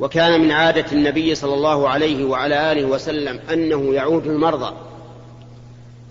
[0.00, 4.74] وكان من عادة النبي صلى الله عليه وعلى آله وسلم أنه يعود المرضى.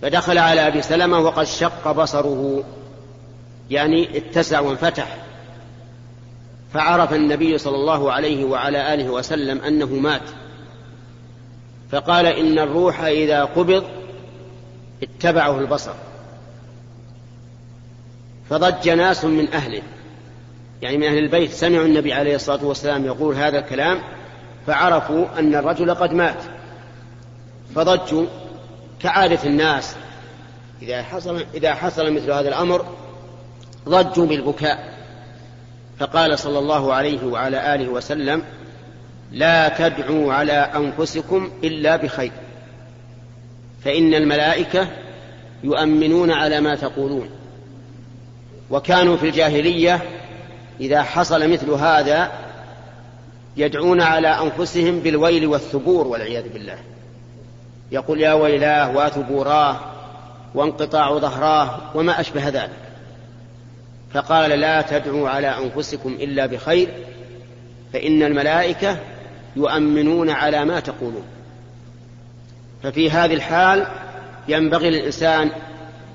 [0.02, 2.64] فدخل على أبي سلمة وقد شق بصره.
[3.70, 5.18] يعني اتسع وانفتح.
[6.74, 10.30] فعرف النبي صلى الله عليه وعلى آله وسلم أنه مات.
[11.92, 13.84] فقال إن الروح إذا قبض
[15.04, 15.94] اتبعه البصر.
[18.50, 19.82] فضج ناس من أهله.
[20.82, 24.00] يعني من أهل البيت سمعوا النبي عليه الصلاة والسلام يقول هذا الكلام
[24.68, 26.44] فعرفوا أن الرجل قد مات.
[27.76, 28.26] فضجوا
[29.02, 29.96] كعادة الناس.
[30.82, 32.86] إذا حصل إذا حصل مثل هذا الأمر
[33.90, 34.94] ضجوا بالبكاء.
[36.00, 38.44] فقال صلى الله عليه وعلى آله وسلم
[39.32, 42.32] لا تدعوا على أنفسكم إلا بخير.
[43.84, 44.88] فإن الملائكة
[45.64, 47.30] يؤمنون على ما تقولون.
[48.70, 50.19] وكانوا في الجاهلية
[50.80, 52.32] إذا حصل مثل هذا
[53.58, 56.78] يدعون على أنفسهم بالويل والثبور والعياذ بالله.
[57.92, 59.80] يقول يا ويلاه وثبوراه
[60.56, 62.70] وانقطاع ظهراه وما أشبه ذلك.
[64.14, 66.90] فقال لا تدعوا على أنفسكم إلا بخير
[67.94, 68.98] فإن الملائكة
[69.56, 71.26] يؤمنون على ما تقولون.
[72.84, 73.88] ففي هذه الحال
[74.48, 75.52] ينبغي للإنسان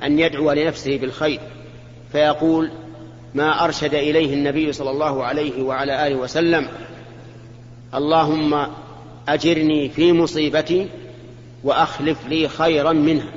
[0.02, 1.40] أن يدعو لنفسه بالخير
[2.12, 2.70] فيقول
[3.34, 6.68] ما أرشد إليه النبي صلى الله عليه وعلى آله وسلم.
[7.94, 8.66] اللهم
[9.28, 10.88] أجرني في مصيبتي
[11.64, 13.32] وأخلف لي خيرا منها.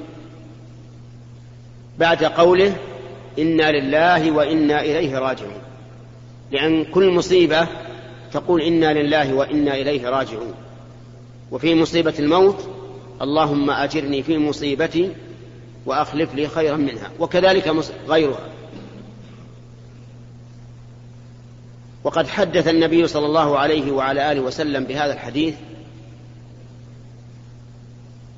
[1.99, 2.75] بعد قوله
[3.39, 5.61] إنا لله وإنا إليه راجعون.
[6.51, 7.67] لأن كل مصيبة
[8.31, 10.53] تقول إنا لله وإنا إليه راجعون.
[11.51, 12.69] وفي مصيبة الموت
[13.21, 15.11] اللهم أجرني في مصيبتي
[15.85, 17.11] وأخلف لي خيرا منها.
[17.19, 17.75] وكذلك
[18.07, 18.49] غيرها.
[22.07, 25.55] وقد حدث النبي صلى الله عليه وعلى آله وسلم بهذا الحديث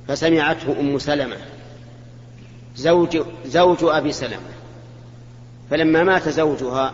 [0.08, 1.38] فسمعته أم سلمة
[2.76, 4.50] زوج, زوج أبي سلمة
[5.70, 6.94] فلما مات زوجها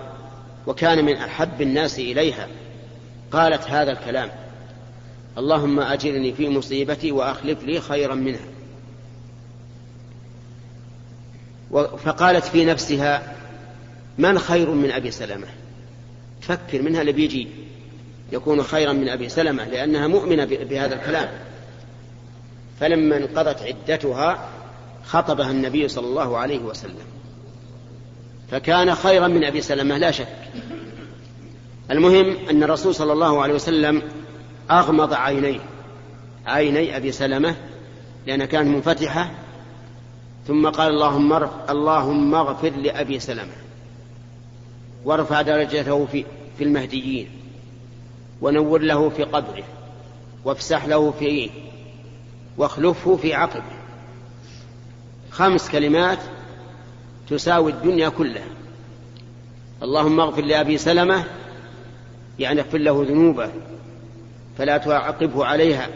[0.68, 2.48] وكان من أحب الناس إليها
[3.32, 4.32] قالت هذا الكلام
[5.38, 8.48] اللهم أجرني في مصيبتي وأخلف لي خيرا منها.
[11.98, 13.36] فقالت في نفسها
[14.18, 15.48] من خير من أبي سلمة؟
[16.46, 17.48] تفكر منها اللي بيجي
[18.32, 21.30] يكون خيرا من أبي سلمة لأنها مؤمنة بهذا الكلام.
[22.80, 24.50] فلما انقضت عدتها
[25.06, 27.06] خطبها النبي صلى الله عليه وسلم.
[28.52, 30.28] فكان خيرا من أبي سلمة لا شك.
[31.92, 34.02] المهم أن الرسول صلى الله عليه وسلم
[34.72, 35.60] أغمض عينيه
[36.46, 37.56] عيني أبي سلمة
[38.28, 39.32] لأنها كانت منفتحة.
[40.48, 41.34] ثم قال اللهم
[41.70, 43.65] اللهم اغفر لأبي سلمة.
[45.06, 46.26] وارفع درجته في,
[46.58, 47.30] في المهديين
[48.42, 49.64] ونور له في قبره
[50.46, 51.50] وافسح له فيه
[52.58, 53.76] واخلفه في عقبه.
[55.32, 56.20] خمس كلمات
[57.30, 58.48] تساوي الدنيا كلها.
[59.84, 61.24] اللهم اغفر لأبي سلمة
[62.40, 63.52] يعني اغفر له ذنوبه
[64.58, 65.90] فلا تعاقبه عليها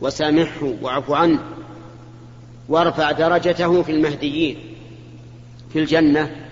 [0.00, 1.42] وسامحه واعف عنه
[2.68, 4.58] وارفع درجته في المهديين
[5.72, 6.47] في الجنة.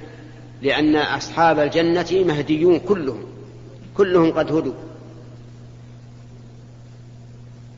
[0.63, 3.25] لأن أصحاب الجنة مهديون كلهم
[3.97, 4.75] كلهم قد هدوا.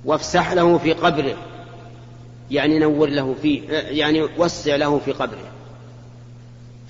[0.05, 1.37] وافسح له في قبره
[2.51, 5.51] يعني نور له فيه يعني وسع له في قبره.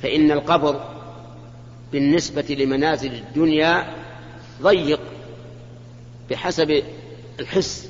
[0.02, 0.84] فإن القبر
[1.92, 3.94] بالنسبة لمنازل الدنيا
[4.62, 5.00] ضيق
[6.30, 6.82] بحسب
[7.40, 7.88] الحس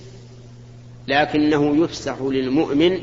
[1.08, 3.00] لكنه يفسح للمؤمن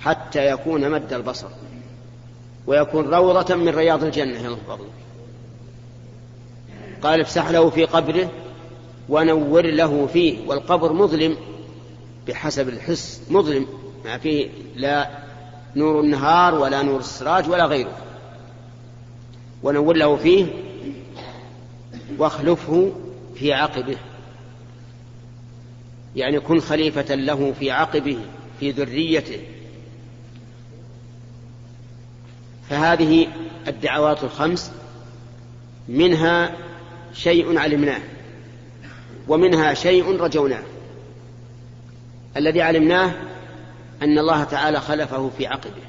[0.00, 1.48] حتى يكون مد البصر.
[2.66, 4.58] ويكون روضة من رياض الجنة
[7.02, 8.30] قال افسح له في قبره
[9.08, 11.36] ونور له فيه والقبر مظلم
[12.28, 13.66] بحسب الحس مظلم
[14.04, 15.10] ما فيه لا
[15.76, 17.98] نور النهار ولا نور السراج ولا غيره.
[19.62, 20.46] ونور له فيه
[22.18, 22.92] واخلفه
[23.34, 23.96] في عقبه.
[26.16, 28.18] يعني كن خليفة له في عقبه
[28.60, 29.40] في ذريته.
[32.70, 33.28] فهذه
[33.68, 34.72] الدعوات الخمس
[35.88, 36.52] منها
[37.14, 38.00] شيء علمناه
[39.28, 40.62] ومنها شيء رجوناه.
[42.36, 43.12] الذي علمناه
[44.02, 45.82] أن الله تعالى خلفه في عقبه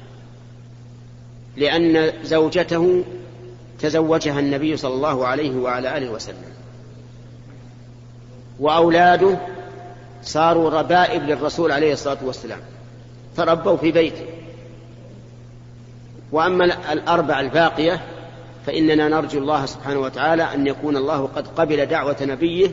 [1.56, 3.04] لأن زوجته
[3.78, 6.56] تزوجها النبي صلى الله عليه وعلى آله وسلم
[8.60, 9.38] وأولاده
[10.22, 12.60] صاروا ربائب للرسول عليه الصلاة والسلام
[13.36, 14.24] تربوا في بيته.
[16.32, 18.00] وأما الأربع الباقية
[18.66, 22.70] فإننا نرجو الله سبحانه وتعالى أن يكون الله قد قبل دعوة نبيه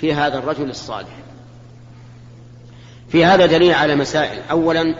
[0.00, 1.16] في هذا الرجل الصالح.
[3.08, 4.42] في هذا دليل على مسائل.
[4.50, 4.94] أولا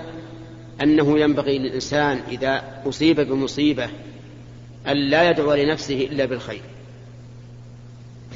[0.83, 3.89] أنه ينبغي للإنسان إذا أصيب بمصيبة
[4.89, 6.63] أن لا يدعو لنفسه إلا بالخير.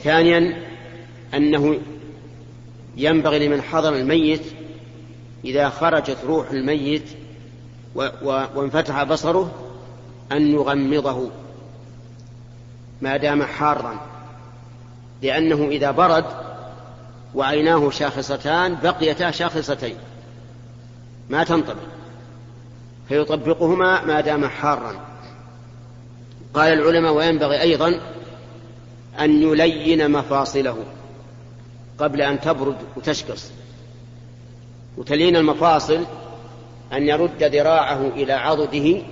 [0.05, 0.62] ثانيا
[1.35, 1.79] أنه
[2.97, 4.43] ينبغي لمن حضر الميت
[5.45, 7.03] إذا خرجت روح الميت
[8.55, 9.51] وانفتح بصره
[10.33, 11.31] أن يغمضه
[13.03, 14.01] ما دام حارا
[15.23, 16.25] لأنه إذا برد
[17.35, 19.97] وعيناه شاخصتان بقيتا شاخصتين
[21.31, 21.77] ما تنطبق.
[23.09, 25.01] فيطبقهما ما دام حارا.
[26.55, 28.01] قال العلماء وينبغي أيضا
[29.21, 30.77] أن يلين مفاصله
[31.99, 33.51] قبل أن تبرد وتشقص
[34.97, 36.05] وتلين المفاصل
[36.97, 39.03] أن يرد ذراعه إلى عضده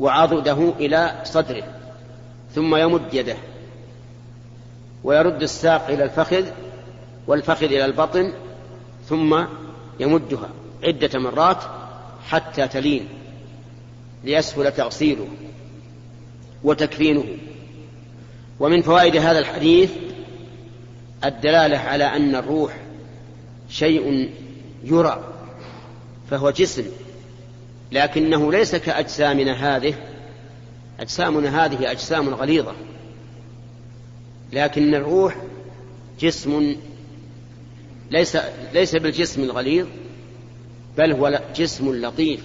[0.00, 1.62] وعضده إلى صدره
[2.54, 3.36] ثم يمد يده
[5.04, 6.46] ويرد الساق إلى الفخذ
[7.26, 8.32] والفخذ إلى البطن
[9.08, 9.44] ثم
[10.00, 10.48] يمدها
[10.84, 11.62] عدة مرات
[12.28, 13.08] حتى تلين
[14.24, 15.28] ليسهل تغسيله
[16.64, 17.24] وتكفينه.
[18.60, 19.90] ومن فوائد هذا الحديث
[21.24, 22.76] الدلالة على أن الروح
[23.68, 24.30] شيء
[24.84, 25.24] يرى
[26.30, 26.84] فهو جسم.
[27.92, 29.94] لكنه ليس كأجسامنا هذه.
[31.00, 32.72] أجسامنا هذه أجسام غليظة.
[34.52, 35.36] لكن الروح
[36.20, 36.76] جسم
[38.10, 38.38] ليس
[38.72, 39.86] ليس بالجسم الغليظ
[40.98, 42.40] بل هو جسم لطيف.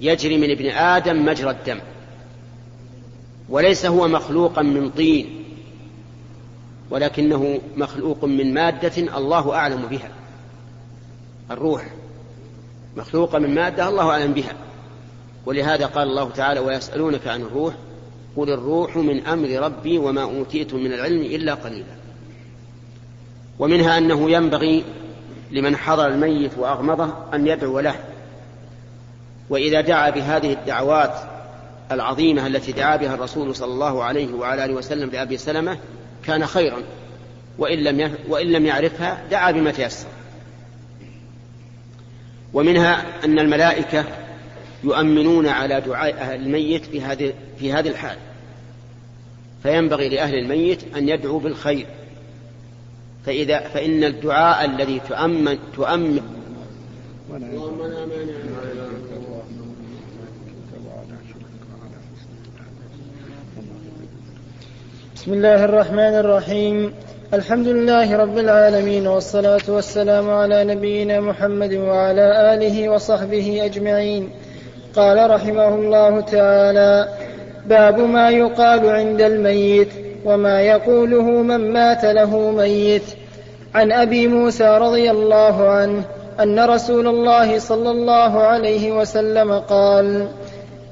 [0.00, 1.80] يجري من ابن آدم مجرى الدم.
[3.48, 5.44] وليس هو مخلوقا من طين.
[6.90, 10.10] ولكنه مخلوق من مادة الله أعلم بها.
[11.50, 11.99] الروح.
[12.96, 14.52] مخلوقة من مادة الله أعلم بها.
[15.46, 17.74] ولهذا قال الله تعالى ويسألونك عن الروح
[18.36, 22.00] قل الروح من أمر ربي وما أوتيتم من العلم إلا قليلا.
[23.58, 24.84] ومنها أنه ينبغي
[25.50, 27.94] لمن حضر الميت وأغمضه أن يدعو له.
[29.50, 31.14] وإذا دعا بهذه الدعوات
[31.92, 35.78] العظيمة التي دعا بها الرسول صلى الله عليه وعلى آله وسلم لأبي سلمة
[36.24, 36.78] كان خيرا.
[37.58, 40.08] وإن لم وإن لم يعرفها دعا بما تيسر.
[42.54, 44.04] ومنها أن الملائكة
[44.84, 48.16] يؤمنون على دعاء أهل الميت في هذه في هذه الحال.
[49.62, 51.86] فينبغي لأهل الميت أن يدعوا بالخير.
[53.26, 56.20] فإذا فإن الدعاء الذي تؤمن تؤمن
[65.16, 66.92] بسم الله الرحمن الرحيم.
[67.34, 74.30] الحمد لله رب العالمين والصلاة والسلام على نبينا محمد وعلى آله وصحبه أجمعين.
[74.96, 77.08] قال رحمه الله تعالى
[77.66, 79.88] باب ما يقال عند الميت
[80.24, 83.02] وما يقوله من مات له ميت.
[83.74, 86.02] عن أبي موسى رضي الله عنه
[86.40, 90.28] أن رسول الله صلى الله عليه وسلم قال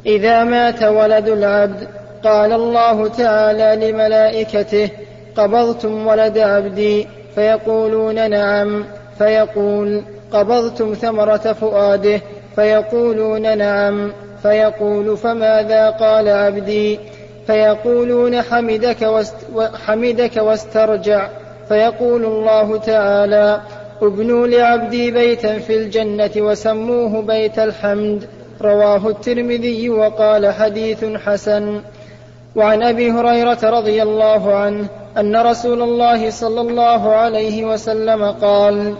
[0.06, 1.88] إذا مات ولد العبد
[2.24, 4.90] قال الله تعالى لملائكته
[5.38, 8.84] قبضتم ولد عبدي؟ فيقولون نعم.
[9.18, 12.20] فيقول قبضتم ثمرة فؤاده؟
[12.56, 14.12] فيقولون نعم.
[14.42, 16.98] فيقول فماذا قال عبدي؟
[17.46, 19.34] فيقولون حمدك, واست
[19.86, 21.28] حمدك واسترجع.
[21.68, 23.60] فيقول الله تعالى
[24.02, 28.24] ابنوا لعبدي بيتا في الجنة وسموه بيت الحمد.
[28.62, 31.80] رواه الترمذي وقال حديث حسن.
[32.56, 34.88] وعن أبي هريرة رضي الله عنه
[35.18, 38.94] أن رسول الله صلى الله عليه وسلم قال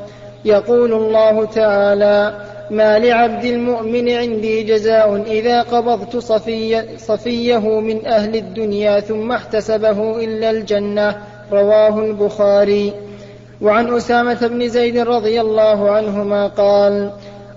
[0.44, 2.34] يقول الله تعالى
[2.70, 10.50] ما لعبد المؤمن عندي جزاء إذا قبضت صفي صفيه من أهل الدنيا ثم احتسبه إلا
[10.50, 11.16] الجنة
[11.52, 12.92] رواه البخاري.
[13.60, 17.10] وعن أسامة بن زيد رضي الله عنهما قال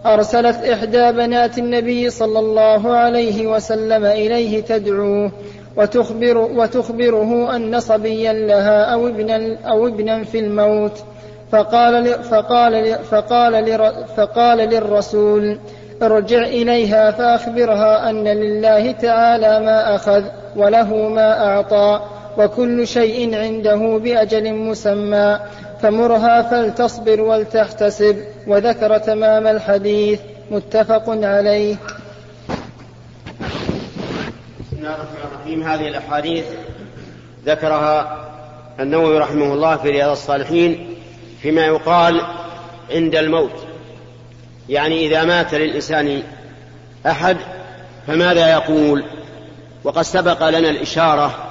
[0.05, 5.31] أرسلت إحدى بنات النبي صلى الله عليه وسلم إليه تدعوه
[5.77, 11.03] وتخبر وتخبره أن صبيا لها أو ابنا, أو ابنا في الموت.
[11.51, 13.79] فقال فقال فقال
[14.17, 15.59] فقال للرسول
[16.03, 20.23] ارجع إليها فأخبرها أن لله تعالى ما أخذ
[20.55, 22.01] وله ما أعطى
[22.37, 25.39] وكل شيء عنده بأجل مسمى.
[25.81, 28.17] فمرها فلتصبر ولتحتسب
[28.47, 30.19] وذكر تمام الحديث.
[30.51, 31.75] متفق عليه.
[34.81, 35.63] الله الرحمن الرحيم.
[35.63, 36.45] هذه الأحاديث
[37.45, 38.27] ذكرها
[38.79, 40.95] النووي رحمه الله في رياض الصالحين
[41.41, 42.21] فيما يقال
[42.91, 43.67] عند الموت.
[44.69, 46.23] يعني إذا مات للإنسان
[47.07, 47.37] أحد
[48.07, 49.03] فماذا يقول؟
[49.83, 51.49] وقد سبق لنا الإشارة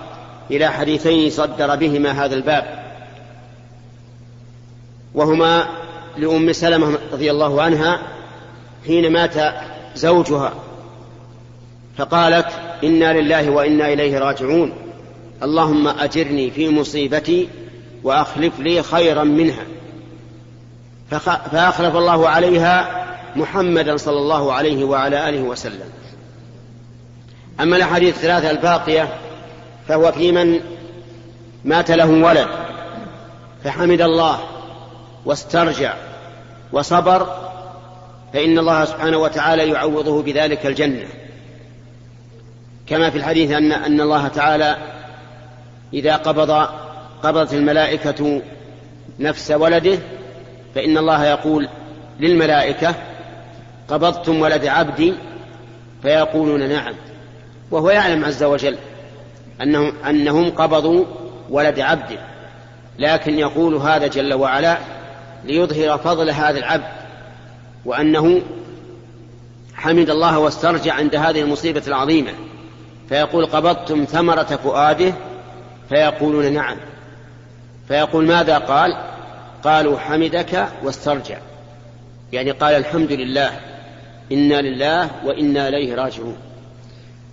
[0.50, 2.84] إلى حديثين صدر بهما هذا الباب.
[5.14, 5.66] وهما
[6.16, 7.98] لأم سلمة رضي الله عنها
[8.86, 9.54] حين مات
[9.94, 10.52] زوجها.
[11.98, 14.72] فقالت إنا لله وإنا إليه راجعون.
[15.42, 17.48] اللهم أجرني في مصيبتي
[18.02, 19.64] وأخلف لي خيرا منها.
[21.52, 23.06] فأخلف الله عليها
[23.36, 25.90] محمدا صلى الله عليه وعلى آله وسلم.
[27.60, 29.08] أما الأحاديث الثلاثة الباقية
[29.88, 30.60] فهو في من
[31.64, 32.48] مات له ولد
[33.64, 34.38] فحمد الله
[35.24, 35.94] واسترجع
[36.72, 37.36] وصبر
[38.32, 41.06] فإن الله سبحانه وتعالى يعوضه بذلك الجنة.
[42.90, 44.76] كما في الحديث أن أن الله تعالى
[45.94, 46.50] إذا قبض
[47.22, 48.42] قبضت الملائكة
[49.18, 49.98] نفس ولده
[50.74, 51.68] فإن الله يقول
[52.20, 52.94] للملائكة
[53.88, 55.14] قبضتم ولد عبدي
[56.02, 56.94] فيقولون نعم.
[57.70, 58.76] وهو يعلم عز وجل
[59.62, 61.04] أنهم, أنهم قبضوا
[61.50, 62.18] ولد عبده
[62.98, 64.78] لكن يقول هذا جل وعلا
[65.44, 66.84] ليظهر فضل هذا العبد
[67.84, 68.40] وأنه
[69.74, 72.30] حمد الله واسترجع عند هذه المصيبة العظيمة.
[73.10, 75.12] فيقول قبضتم ثمرة فؤاده؟
[75.88, 76.76] فيقولون نعم.
[77.88, 78.96] فيقول ماذا قال؟
[79.64, 81.38] قالوا حمدك واسترجع.
[82.32, 83.60] يعني قال الحمد لله
[84.32, 86.36] إنا لله وإنا إليه راجعون.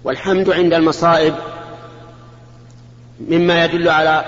[0.03, 1.35] والحمد عند المصائب
[3.19, 4.25] مما يدل على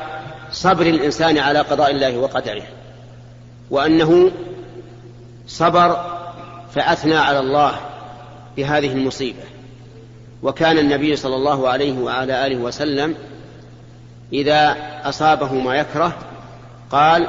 [0.51, 2.63] صبر الإنسان على قضاء الله وقدره
[3.69, 4.31] وأنه
[5.47, 6.19] صبر
[6.75, 7.75] فأثنى على الله
[8.57, 9.48] بهذه المصيبة.
[10.43, 13.15] وكان النبي صلى الله عليه وعلى آله وسلم
[14.33, 16.17] إذا أصابه ما يكره
[16.91, 17.27] قال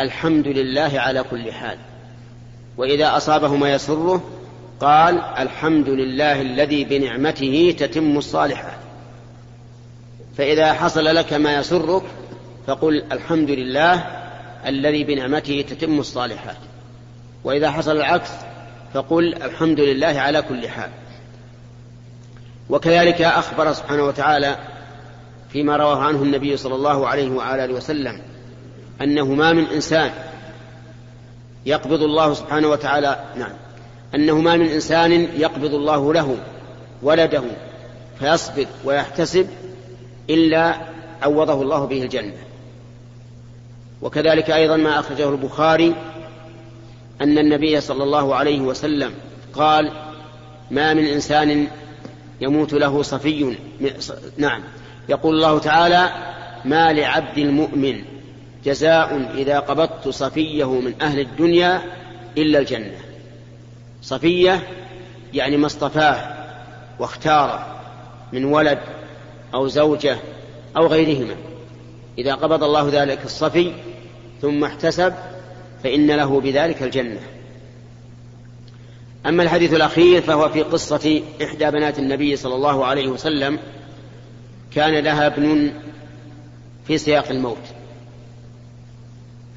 [0.00, 1.78] الحمد لله على كل حال.
[2.76, 4.22] وإذا أصابه ما يسره
[4.80, 8.78] قال الحمد لله الذي بنعمته تتم الصالحات.
[10.36, 12.02] فإذا حصل لك ما يسرك
[12.66, 13.94] فقل الحمد لله
[14.66, 16.56] الذي بنعمته تتم الصالحات.
[17.44, 18.30] وإذا حصل العكس
[18.94, 20.90] فقل الحمد لله على كل حال.
[22.70, 24.56] وكذلك أخبر سبحانه وتعالى
[25.52, 28.20] فيما رواه عنه النبي صلى الله عليه وعلى آله وسلم
[29.00, 30.10] أنه ما من إنسان
[31.66, 33.52] يقبض الله سبحانه وتعالى نعم
[34.14, 36.36] أنه ما من إنسان يقبض الله له
[37.02, 37.42] ولده
[38.18, 39.48] فيصبر ويحتسب
[40.30, 40.74] إلا
[41.22, 42.32] عوضه الله به الجنة.
[44.02, 45.94] وكذلك أيضا ما أخرجه البخاري
[47.20, 49.12] أن النبي صلى الله عليه وسلم
[49.54, 49.90] قال
[50.70, 51.66] ما من إنسان
[52.44, 53.56] يموت له صفي.
[54.36, 54.62] نعم.
[55.08, 56.08] يقول الله تعالى
[56.64, 58.02] ما لعبد المؤمن
[58.64, 61.82] جزاء إذا قبضت صفيه من أهل الدنيا
[62.38, 62.96] إلا الجنة.
[64.02, 64.62] صفية
[65.34, 66.34] يعني ما اصطفاه
[66.98, 67.66] واختاره
[68.32, 68.78] من ولد
[69.54, 70.16] أو زوجة
[70.76, 71.34] أو غيرهما.
[72.18, 73.72] إذا قبض الله ذلك الصفي
[74.42, 75.14] ثم احتسب
[75.84, 77.20] فإن له بذلك الجنة.
[79.26, 83.58] أما الحديث الأخير فهو في قصة إحدى بنات النبي صلى الله عليه وسلم
[84.74, 85.72] كان لها ابن
[86.86, 87.58] في سياق الموت.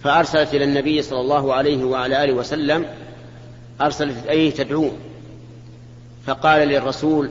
[0.04, 2.86] فأرسلت إلى النبي صلى الله عليه وعلى آله وسلم
[3.82, 4.92] أرسلت إليه تدعوه.
[6.26, 7.30] فقال للرسول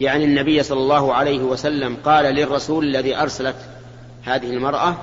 [0.00, 3.56] يعني النبي صلى الله عليه وسلم قال للرسول الذي أرسلت
[4.22, 4.96] هذه المرأة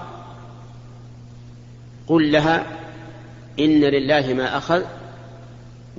[2.08, 2.66] قل لها
[3.60, 4.84] إن لله ما أخذ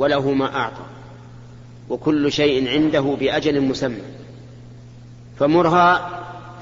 [0.01, 0.83] وله ما أعطى.
[1.89, 4.03] وكل شيء عنده بأجل مسمى.
[5.39, 6.11] فمرها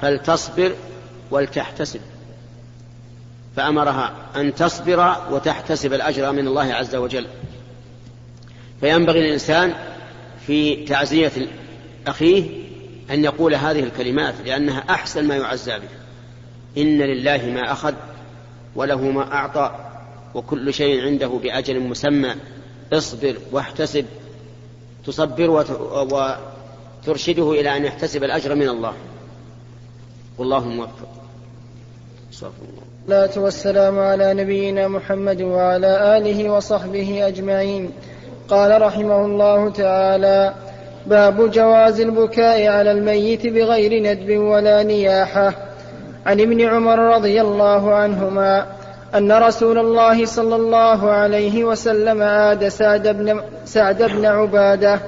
[0.01, 0.75] فلتصبر
[1.31, 1.99] ولتحتسب.
[3.55, 7.25] فأمرها أن تصبر وتحتسب الأجر من الله عز وجل.
[8.81, 9.73] فينبغي الإنسان
[10.47, 11.31] في تعزية
[12.07, 12.49] أخيه
[13.11, 15.89] أن يقول هذه الكلمات لأنها أحسن ما يعزى به.
[16.81, 17.93] إن لله ما أخذ
[18.75, 19.75] وله ما أعطى
[20.33, 22.35] وكل شيء عنده بأجل مسمى.
[22.93, 24.05] اصبر واحتسب
[25.05, 28.93] تصبر وترشده إلى أن يحتسب الأجر من الله.
[30.37, 31.09] والله موفق.
[33.09, 33.29] الله.
[33.37, 37.91] والسلام على نبينا محمد وعلى آله وصحبه أجمعين.
[38.49, 40.53] قال رحمه الله تعالى
[41.05, 45.53] باب جواز البكاء على الميت بغير ندب ولا نياحة.
[46.25, 48.78] عن ابن عمر رضي الله عنهما
[49.15, 54.99] أن رسول الله صلى الله عليه وسلم عاد سعد بن, سعد بن عبادة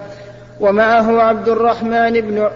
[0.60, 2.48] ومعه عبد الرحمن بن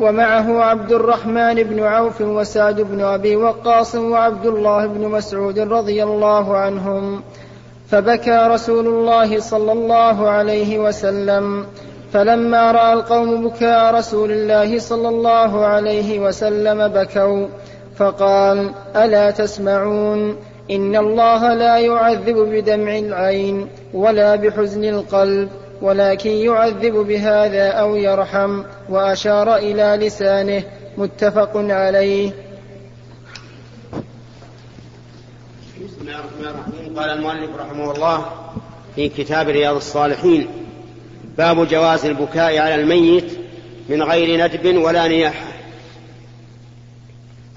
[0.00, 6.56] ومعه عبد الرحمن بن عوف وسعد بن أبي وقاص وعبد الله بن مسعود رضي الله
[6.56, 7.22] عنهم.
[7.88, 11.66] فبكى رسول الله صلى الله عليه وسلم.
[12.12, 17.46] فلما رأى القوم بكاء رسول الله صلى الله عليه وسلم بكوا
[17.96, 20.36] فقال ألا تسمعون؟
[20.70, 25.48] إن الله لا يعذب بدمع العين ولا بحزن القلب
[25.82, 30.62] ولكن يعذب بهذا أو يرحم وأشار إلى لسانه
[30.98, 32.32] متفق عليه.
[35.84, 36.98] بسم الله الرحمن الرحيم.
[36.98, 38.26] قال المؤلف رحمه الله
[38.94, 40.48] في كتاب رياض الصالحين
[41.38, 43.38] باب جواز البكاء على الميت
[43.88, 45.46] من غير ندب ولا نياحة.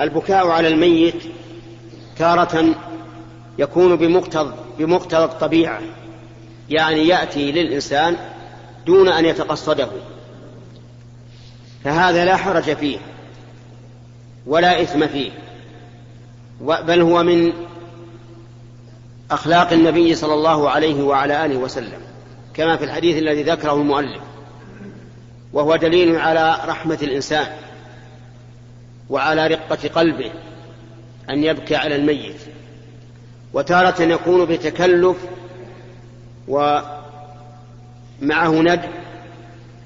[0.02, 1.24] البكاء على الميت
[2.18, 2.76] تارة
[3.60, 5.82] يكون بمقتضى بمقتضى الطبيعة.
[6.70, 8.16] يعني يأتي للإنسان
[8.86, 9.90] دون أن يتقصده.
[11.84, 12.98] فهذا لا حرج فيه.
[14.46, 15.32] ولا إثم فيه.
[16.62, 17.54] بل هو من
[19.32, 22.02] أخلاق النبي صلى الله عليه وعلى آله وسلم.
[22.54, 24.22] كما في الحديث الذي ذكره المؤلف.
[25.54, 27.48] وهو دليل على رحمة الإنسان.
[29.10, 30.32] وعلى رقة قلبه.
[31.30, 32.36] أن يبكي على الميت.
[33.54, 35.18] وتارة يكون بتكلف
[36.48, 36.92] ومعه
[38.52, 38.82] ند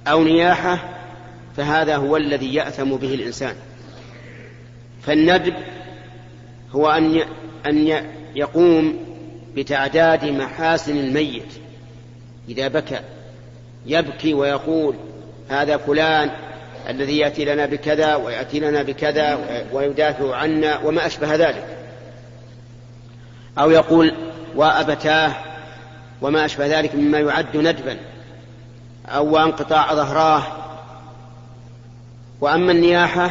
[0.08, 0.80] أو نياحة
[1.58, 3.56] فهذا هو الذي يأثم به الإنسان.
[5.02, 5.54] فالندب
[6.72, 7.22] هو أن
[7.66, 8.04] أن
[8.36, 8.98] يقوم
[9.56, 11.54] بتعداد محاسن الميت.
[12.50, 13.00] إذا بكى
[13.86, 14.96] يبكي ويقول
[15.50, 16.30] هذا فلان
[16.90, 19.40] الذي يأتي لنا بكذا ويأتي لنا بكذا
[19.74, 21.83] ويدافع عنا وما أشبه ذلك.
[23.60, 24.14] أو يقول
[24.56, 25.36] وأبتاه
[26.22, 27.98] وما أشبه ذلك مما يعد ندبا
[29.08, 30.44] أو انقطاع ظهراه.
[32.42, 33.30] وأما النياحة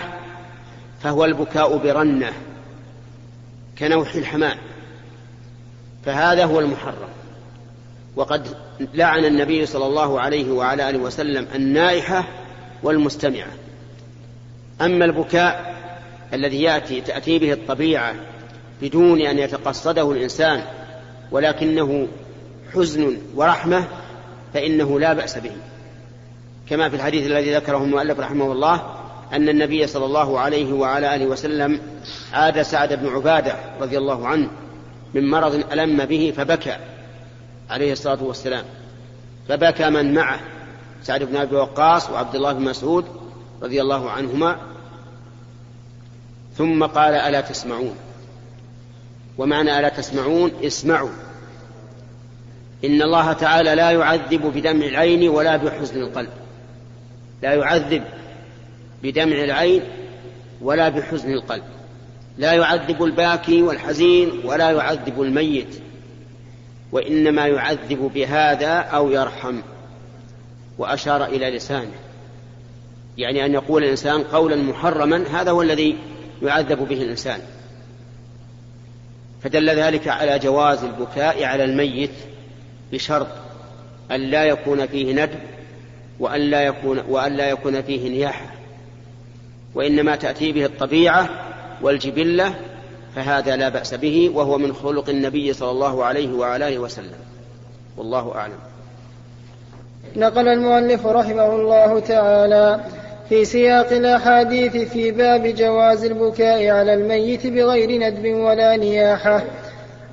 [1.03, 2.33] فهو البكاء برنة
[3.79, 4.59] كنوح الحمام
[6.05, 7.09] فهذا هو المحرم.
[8.17, 8.57] وقد
[8.95, 12.25] لعن النبي صلى الله عليه وعلى آله وسلم النائحة
[12.83, 13.51] والمستمعة.
[14.81, 15.75] أما البكاء
[16.33, 18.15] الذي يأتي تأتي به الطبيعة
[18.83, 20.65] بدون أن يتقصده الإنسان
[21.31, 22.09] ولكنه
[22.75, 23.85] حزن ورحمة
[24.55, 25.53] فإنه لا بأس به.
[26.69, 28.97] كما في الحديث الذي ذكره المؤلف رحمه الله
[29.33, 31.81] أن النبي صلى الله عليه وعلى آله وسلم
[32.33, 34.51] عاد سعد بن عبادة رضي الله عنه
[35.15, 36.77] من مرض ألم به فبكى
[37.71, 38.65] عليه الصلاة والسلام.
[39.49, 40.41] فبكى من معه
[41.03, 43.05] سعد بن أبي وقاص وعبد الله بن مسعود
[43.63, 44.57] رضي الله عنهما.
[46.57, 47.97] ثم قال ألا تسمعون؟
[49.39, 51.11] ومعنى ألا تسمعون؟ اسمعوا.
[52.85, 56.31] إن الله تعالى لا يعذب بدمع العين ولا بحزن القلب.
[57.43, 58.05] لا يعذب
[59.03, 59.83] بدمع العين
[60.61, 61.65] ولا بحزن القلب.
[62.39, 65.81] لا يعذب الباكي والحزين ولا يعذب الميت.
[66.93, 69.61] وإنما يعذب بهذا أو يرحم.
[70.79, 71.99] وأشار إلى لسانه.
[73.19, 75.99] يعني أن يقول الإنسان قولا محرما هذا هو الذي
[76.43, 77.41] يعذب به الإنسان.
[79.43, 82.11] فدل ذلك على جواز البكاء على الميت
[82.93, 83.27] بشرط
[84.11, 85.39] أن لا يكون فيه ندب
[86.21, 88.47] وأن لا يكون, وأن لا يكون فيه نياحة.
[89.75, 91.29] وإنما تأتي به الطبيعة
[91.83, 92.55] والجبلة
[93.15, 97.19] فهذا لا بأس به وهو من خلق النبي صلى الله عليه وعلى آله وسلم.
[97.97, 98.59] والله أعلم.
[100.17, 102.81] نقل المؤلف رحمه الله تعالى
[103.33, 109.43] في سياق الأحاديث في باب جواز البكاء على الميت بغير ندب ولا نياحة.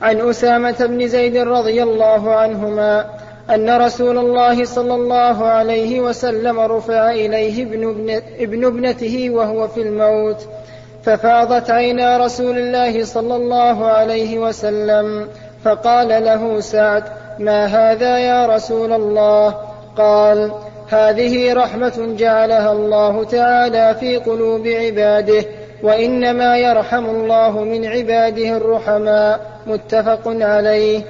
[0.02, 3.06] عن أسامة بن زيد رضي الله عنهما
[3.50, 9.82] أن رسول الله صلى الله عليه وسلم رفع إليه ابن, ابن, ابن ابنته وهو في
[9.82, 10.48] الموت
[11.04, 15.28] ففاضت عينا رسول الله صلى الله عليه وسلم
[15.64, 17.04] فقال له سعد
[17.40, 19.56] ما هذا يا رسول الله؟
[19.98, 20.52] قال
[20.90, 25.46] هذه رحمة جعلها الله تعالى في قلوب عباده
[25.84, 31.02] وإنما يرحم الله من عباده الرحماء متفق عليه.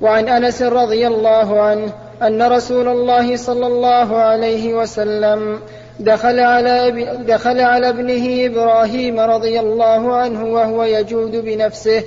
[0.00, 1.92] وعن أنس رضي الله عنه
[2.22, 5.60] أن رسول الله صلى الله عليه وسلم
[6.00, 12.02] دخل على دخل على ابنه إبراهيم رضي الله عنه وهو يجود بنفسه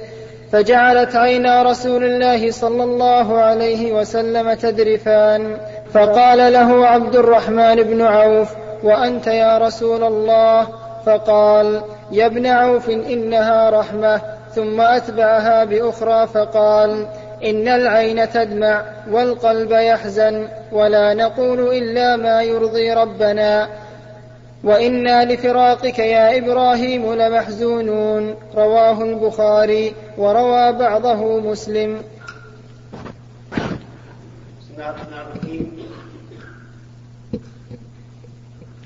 [0.52, 5.58] فجعلت عينا رسول الله صلى الله عليه وسلم تذرفان
[5.94, 8.50] فقال له عبد الرحمن بن عوف
[8.84, 10.68] وأنت يا رسول الله؟
[11.06, 11.82] فقال
[12.12, 14.22] يا ابن عوف إنها رحمة.
[14.56, 17.06] ثم أتبعها بأخرى فقال
[17.44, 18.82] إن العين تدمع
[19.12, 23.68] والقلب يحزن ولا نقول إلا ما يرضي ربنا.
[24.64, 28.36] وإنا لفراقك يا إبراهيم لمحزونون.
[28.58, 31.98] رواه البخاري وروى بعضه مسلم.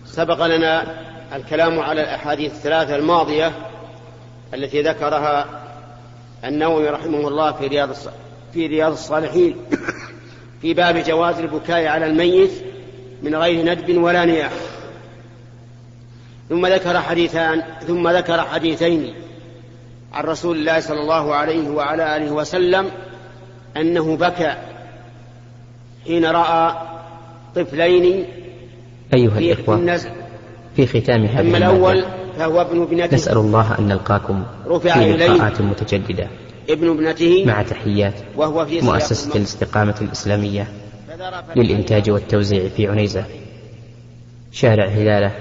[0.06, 0.84] سبق لنا
[1.36, 3.52] الكلام على الأحاديث الثلاثة الماضية
[4.54, 5.46] التي ذكرها
[6.46, 7.90] النووي رحمه الله في رياض
[8.54, 9.56] في رياض الصالحين.
[10.62, 12.52] في باب جواز البكاء على الميت
[13.22, 14.52] من غير ندب ولا نياح.
[16.50, 19.14] ثم ذكر حديثان ثم ذكر حديثين
[20.14, 22.92] عن رسول الله صلى الله عليه وعلى آله وسلم
[23.78, 24.75] أنه بكى
[26.08, 26.76] حين رأى
[27.56, 28.26] طفلين
[29.14, 30.00] أيها الإخوة
[30.76, 32.06] في ختام هذه أما الأول
[32.38, 33.16] فهو ابن ابنته.
[33.16, 36.28] نسأل الله أن نلقاكم رفع في لقاءات متجددة
[36.70, 40.68] ابن ابنته مع تحيات وهو في مؤسسة الاستقامة الإسلامية
[41.56, 43.26] للإنتاج والتوزيع في عنيزة
[44.52, 45.32] شارع هلالة